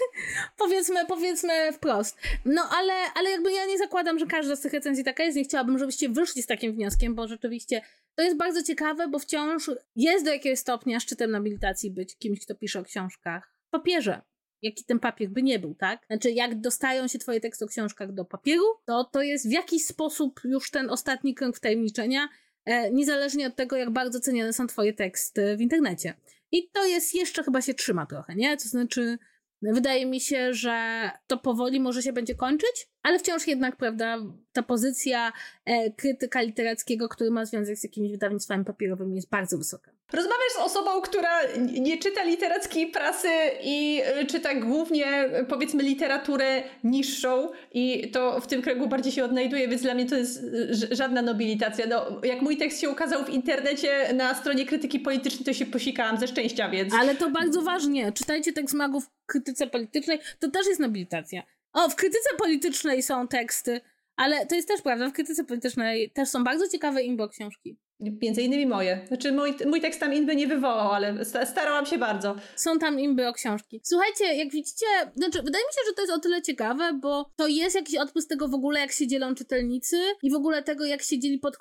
[0.58, 2.18] powiedzmy, powiedzmy wprost.
[2.44, 5.44] No ale, ale jakby ja nie zakładam, że każda z tych recenzji taka jest, nie
[5.44, 7.82] chciałabym, żebyście wyszli z takim wnioskiem, bo rzeczywiście
[8.14, 12.54] to jest bardzo ciekawe, bo wciąż jest do jakiegoś stopnia szczytem nobilitacji być kimś, kto
[12.54, 14.22] pisze o książkach papierze
[14.62, 16.06] jaki ten papier by nie był, tak?
[16.06, 19.84] Znaczy, jak dostają się twoje teksty o książkach do papieru, to to jest w jakiś
[19.84, 22.28] sposób już ten ostatni krąg wtajemniczenia,
[22.64, 26.14] e, niezależnie od tego, jak bardzo cenione są twoje teksty w internecie.
[26.52, 28.56] I to jest jeszcze chyba się trzyma trochę, nie?
[28.56, 29.18] To znaczy,
[29.62, 34.18] wydaje mi się, że to powoli może się będzie kończyć, ale wciąż jednak, prawda,
[34.52, 35.32] ta pozycja
[35.64, 39.97] e, krytyka literackiego, który ma związek z jakimiś wydawnictwami papierowymi jest bardzo wysoka.
[40.12, 43.28] Rozmawiasz z osobą, która nie czyta literackiej prasy
[43.62, 49.68] i y, czyta głównie, powiedzmy, literaturę niższą i to w tym kręgu bardziej się odnajduje,
[49.68, 51.86] więc dla mnie to jest y, żadna nobilitacja.
[51.86, 56.18] No, jak mój tekst się ukazał w internecie na stronie krytyki politycznej, to się posikałam
[56.18, 56.94] ze szczęścia, więc...
[56.94, 58.12] Ale to bardzo ważnie.
[58.12, 61.42] Czytajcie tekst magów w krytyce politycznej, to też jest nobilitacja.
[61.72, 63.80] O, w krytyce politycznej są teksty,
[64.16, 67.76] ale to jest też prawda, w krytyce politycznej też są bardzo ciekawe imbo książki.
[68.00, 69.04] Między innymi moje.
[69.08, 72.36] Znaczy mój, mój tekst tam inby nie wywołał, ale starałam się bardzo.
[72.56, 73.80] Są tam imby o książki.
[73.84, 74.86] Słuchajcie, jak widzicie,
[75.16, 78.26] znaczy wydaje mi się, że to jest o tyle ciekawe, bo to jest jakiś odpływ
[78.26, 81.56] tego w ogóle, jak się dzielą czytelnicy i w ogóle tego, jak się dzieli pod,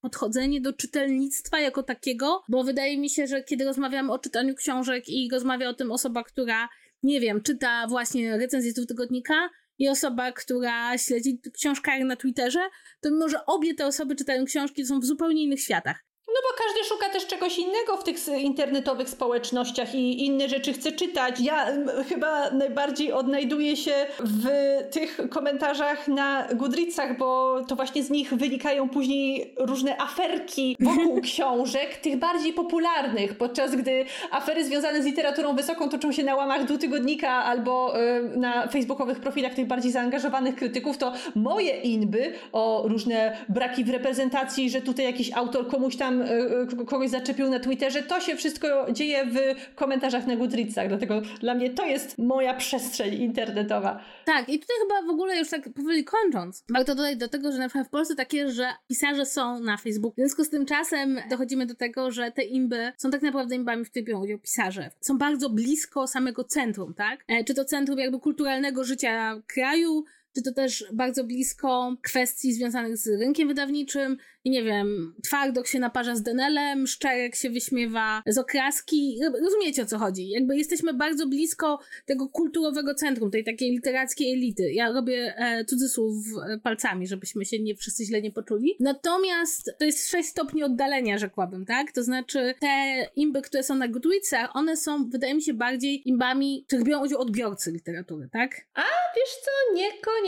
[0.00, 5.08] podchodzenie do czytelnictwa jako takiego, bo wydaje mi się, że kiedy rozmawiamy o czytaniu książek
[5.08, 6.68] i rozmawia o tym osoba, która
[7.02, 9.34] nie wiem, czyta właśnie recenzję tygodnika,
[9.82, 12.60] i osoba, która śledzi książkary na Twitterze,
[13.00, 16.04] to mimo, że obie te osoby czytają książki, są w zupełnie innych światach.
[16.34, 20.92] No bo każdy szuka też czegoś innego w tych internetowych społecznościach i inne rzeczy chce
[20.92, 21.40] czytać.
[21.40, 21.66] Ja
[22.08, 24.46] chyba najbardziej odnajduję się w
[24.90, 31.96] tych komentarzach na Goodreadsach, bo to właśnie z nich wynikają później różne aferki wokół książek,
[31.96, 37.30] tych bardziej popularnych, podczas gdy afery związane z literaturą wysoką toczą się na łamach dwutygodnika
[37.30, 43.84] albo y, na facebookowych profilach tych bardziej zaangażowanych krytyków, to moje inby o różne braki
[43.84, 48.36] w reprezentacji, że tutaj jakiś autor komuś tam y, kogoś zaczepił na Twitterze, to się
[48.36, 49.36] wszystko dzieje w
[49.74, 54.00] komentarzach na Goodreadsach, dlatego dla mnie to jest moja przestrzeń internetowa.
[54.24, 57.58] Tak, i tutaj chyba w ogóle już tak powoli kończąc, warto dodać do tego, że
[57.58, 60.12] na przykład w Polsce takie, że pisarze są na Facebooku.
[60.12, 63.84] W związku z tym czasem dochodzimy do tego, że te imby są tak naprawdę imbami,
[63.84, 64.90] w których biorą pisarze.
[65.00, 67.24] Są bardzo blisko samego centrum, tak?
[67.28, 70.04] E, czy to centrum jakby kulturalnego życia kraju,
[70.34, 75.78] czy to też bardzo blisko kwestii związanych z rynkiem wydawniczym, i nie wiem, twardok się
[75.78, 79.20] naparza z Denelem, Szczerek się wyśmiewa z okraski.
[79.44, 80.28] Rozumiecie o co chodzi?
[80.28, 84.72] Jakby jesteśmy bardzo blisko tego kulturowego centrum, tej takiej literackiej elity.
[84.72, 86.14] Ja robię e, cudzysłów
[86.48, 88.76] e, palcami, żebyśmy się nie wszyscy źle nie poczuli.
[88.80, 91.92] Natomiast to jest 6 stopni oddalenia, rzekłabym, tak?
[91.92, 96.64] To znaczy te imby, które są na Goodreadsach, one są, wydaje mi się, bardziej imbami,
[96.66, 98.50] których biorą udział odbiorcy literatury, tak?
[98.74, 98.82] A,
[99.16, 100.21] wiesz co, niekoniecznie.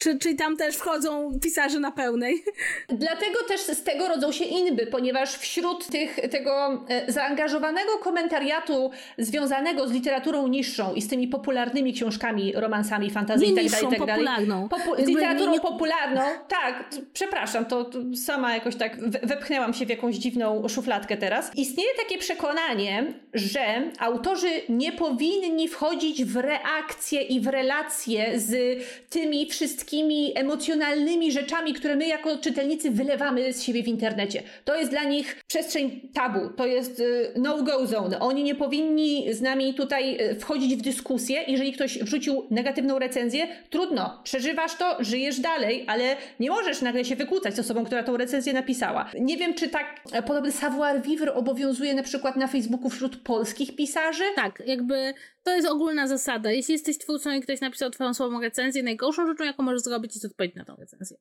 [0.00, 2.44] Czy, czyli tam też wchodzą pisarze na pełnej?
[2.88, 8.90] Dla Dlatego też z tego rodzą się inby, ponieważ wśród tych, tego e, zaangażowanego komentariatu
[9.18, 14.06] związanego z literaturą niższą i z tymi popularnymi książkami, romansami, fantazji i tak dalej, tak
[14.06, 14.24] dalej.
[14.24, 14.68] popularną.
[14.68, 15.60] Popu literaturą nie...
[15.60, 21.56] popularną, tak, przepraszam, to, sama jakoś tak wepchnęłam się w jakąś dziwną szufladkę teraz.
[21.56, 29.46] Istnieje takie przekonanie, że autorzy nie powinni wchodzić w reakcje i w relacje z tymi
[29.46, 34.42] wszystkimi emocjonalnymi rzeczami, które my jako czytelnicy wylewamy z siebie w internecie.
[34.64, 38.20] To jest dla nich przestrzeń tabu, to jest y, no-go zone.
[38.20, 41.44] Oni nie powinni z nami tutaj y, wchodzić w dyskusję.
[41.46, 47.16] Jeżeli ktoś wrzucił negatywną recenzję, trudno, przeżywasz to, żyjesz dalej, ale nie możesz nagle się
[47.16, 49.10] wykłócać z osobą, która tą recenzję napisała.
[49.20, 54.24] Nie wiem, czy tak e, podobny savoir-vivre obowiązuje na przykład na Facebooku wśród polskich pisarzy.
[54.36, 56.50] Tak, jakby to jest ogólna zasada.
[56.50, 60.24] Jeśli jesteś twórcą i ktoś napisał twoją słową recenzję, najgorszą rzeczą, jaką możesz zrobić, jest
[60.24, 61.16] odpowiedzieć na tą recenzję.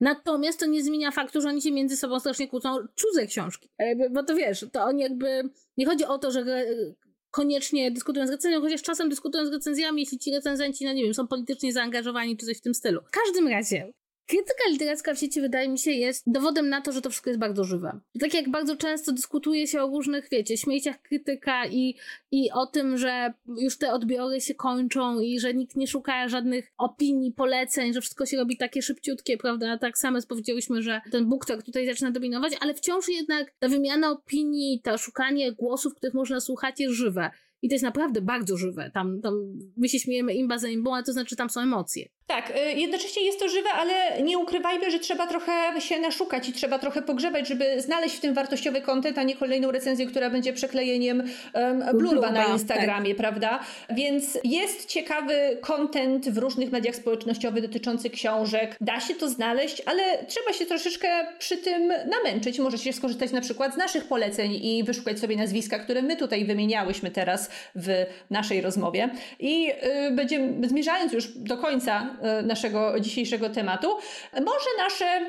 [0.00, 3.70] Natomiast to nie zmienia faktu, że oni się między sobą strasznie kłócą cudze książki.
[3.78, 5.42] E, bo to wiesz, to oni jakby.
[5.76, 6.44] Nie chodzi o to, że
[7.30, 11.14] koniecznie dyskutują z recenzją, chociaż czasem dyskutują z recenzjami, jeśli ci recenzenci, no nie wiem,
[11.14, 13.00] są politycznie zaangażowani czy coś w tym stylu.
[13.00, 13.92] W każdym razie,
[14.26, 17.40] Krytyka literacka w sieci wydaje mi się jest dowodem na to, że to wszystko jest
[17.40, 18.00] bardzo żywe.
[18.20, 21.96] Tak jak bardzo często dyskutuje się o różnych, wiecie, śmieciach krytyka i,
[22.30, 26.72] i o tym, że już te odbiory się kończą i że nikt nie szuka żadnych
[26.78, 29.78] opinii, poleceń, że wszystko się robi takie szybciutkie, prawda?
[29.78, 34.80] Tak samo powiedziałyśmy, że ten BookTok tutaj zaczyna dominować, ale wciąż jednak ta wymiana opinii,
[34.80, 37.30] to szukanie głosów, których można słuchać jest żywe.
[37.62, 38.90] I to jest naprawdę bardzo żywe.
[38.94, 39.34] Tam, tam
[39.76, 42.08] my się śmiejemy imba za imbą, ale to znaczy tam są emocje.
[42.26, 46.52] Tak, y, jednocześnie jest to żywe, ale nie ukrywajmy, że trzeba trochę się naszukać i
[46.52, 50.52] trzeba trochę pogrzebać, żeby znaleźć w tym wartościowy kontent, a nie kolejną recenzję, która będzie
[50.52, 51.22] przeklejeniem
[51.54, 53.16] um, blurba na Instagramie, tak.
[53.16, 53.60] prawda?
[53.90, 58.76] Więc jest ciekawy kontent w różnych mediach społecznościowych dotyczący książek.
[58.80, 62.58] Da się to znaleźć, ale trzeba się troszeczkę przy tym namęczyć.
[62.58, 67.10] Możecie skorzystać na przykład z naszych poleceń i wyszukać sobie nazwiska, które my tutaj wymieniałyśmy
[67.10, 69.10] teraz w naszej rozmowie.
[69.38, 69.74] I yy,
[70.12, 73.96] będziemy, zmierzając już do końca naszego dzisiejszego tematu.
[74.32, 75.20] Może nasze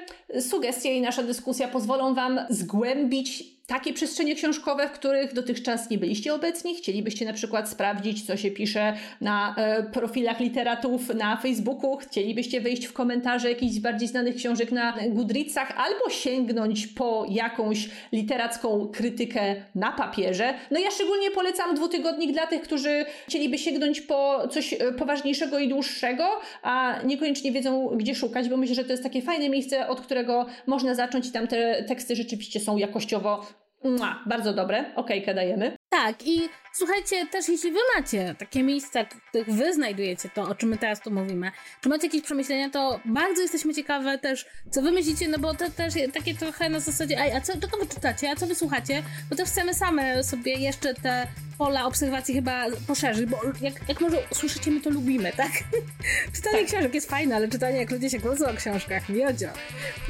[0.42, 6.34] sugestie i nasza dyskusja pozwolą Wam zgłębić takie przestrzenie książkowe, w których dotychczas nie byliście
[6.34, 12.62] obecni, chcielibyście na przykład sprawdzić, co się pisze na e, profilach literatów na Facebooku, chcielibyście
[12.62, 19.56] wejść w komentarze jakichś bardziej znanych książek na Goodreadsach, albo sięgnąć po jakąś literacką krytykę
[19.76, 20.54] na papierze.
[20.72, 25.70] No ja szczególnie polecam dwutygodnik dla tych, którzy chcieliby sięgnąć po coś e, poważniejszego i
[25.70, 26.28] dłuższego,
[26.64, 30.46] a niekoniecznie wiedzą, gdzie szukać, bo myślę, że to jest takie fajne miejsce, od którego
[30.68, 33.55] można zacząć i tam te teksty rzeczywiście są jakościowo
[33.86, 35.78] Mua, bardzo dobre, okejkę dajemy.
[35.90, 40.56] Tak, i słuchajcie, też jeśli wy macie takie miejsca, w których wy znajdujecie to, o
[40.56, 41.52] czym my teraz tu mówimy,
[41.82, 45.72] czy macie jakieś przemyślenia, to bardzo jesteśmy ciekawe też, co wy myślicie, no bo to
[45.72, 49.36] też takie trochę na zasadzie, a co, czego wy czytacie, a co wy słuchacie, bo
[49.36, 54.72] też chcemy same sobie jeszcze te pola obserwacji chyba poszerzyć, bo jak, jak może usłyszycie,
[54.72, 55.52] my to lubimy, tak?
[56.36, 56.68] czytanie tak.
[56.68, 59.48] książek jest fajne, ale czytanie, jak ludzie się kłócą o książkach, miodzio.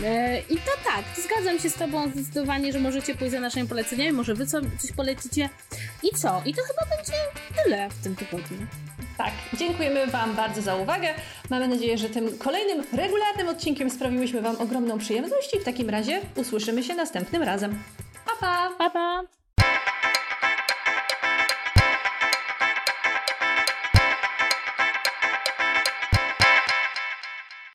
[0.03, 4.11] E, I to tak, zgadzam się z tobą zdecydowanie, że możecie pójść za naszymi poleceniami,
[4.11, 5.49] może wy co, coś polecicie.
[6.04, 6.42] I co?
[6.46, 7.14] I to chyba będzie
[7.64, 8.58] tyle w tym tygodniu.
[9.18, 11.08] Tak, dziękujemy Wam bardzo za uwagę.
[11.50, 16.22] Mamy nadzieję, że tym kolejnym, regularnym odcinkiem sprawiłyśmy Wam ogromną przyjemność i w takim razie
[16.36, 17.84] usłyszymy się następnym razem.
[18.40, 18.70] pa!
[18.78, 19.45] Pa, pa!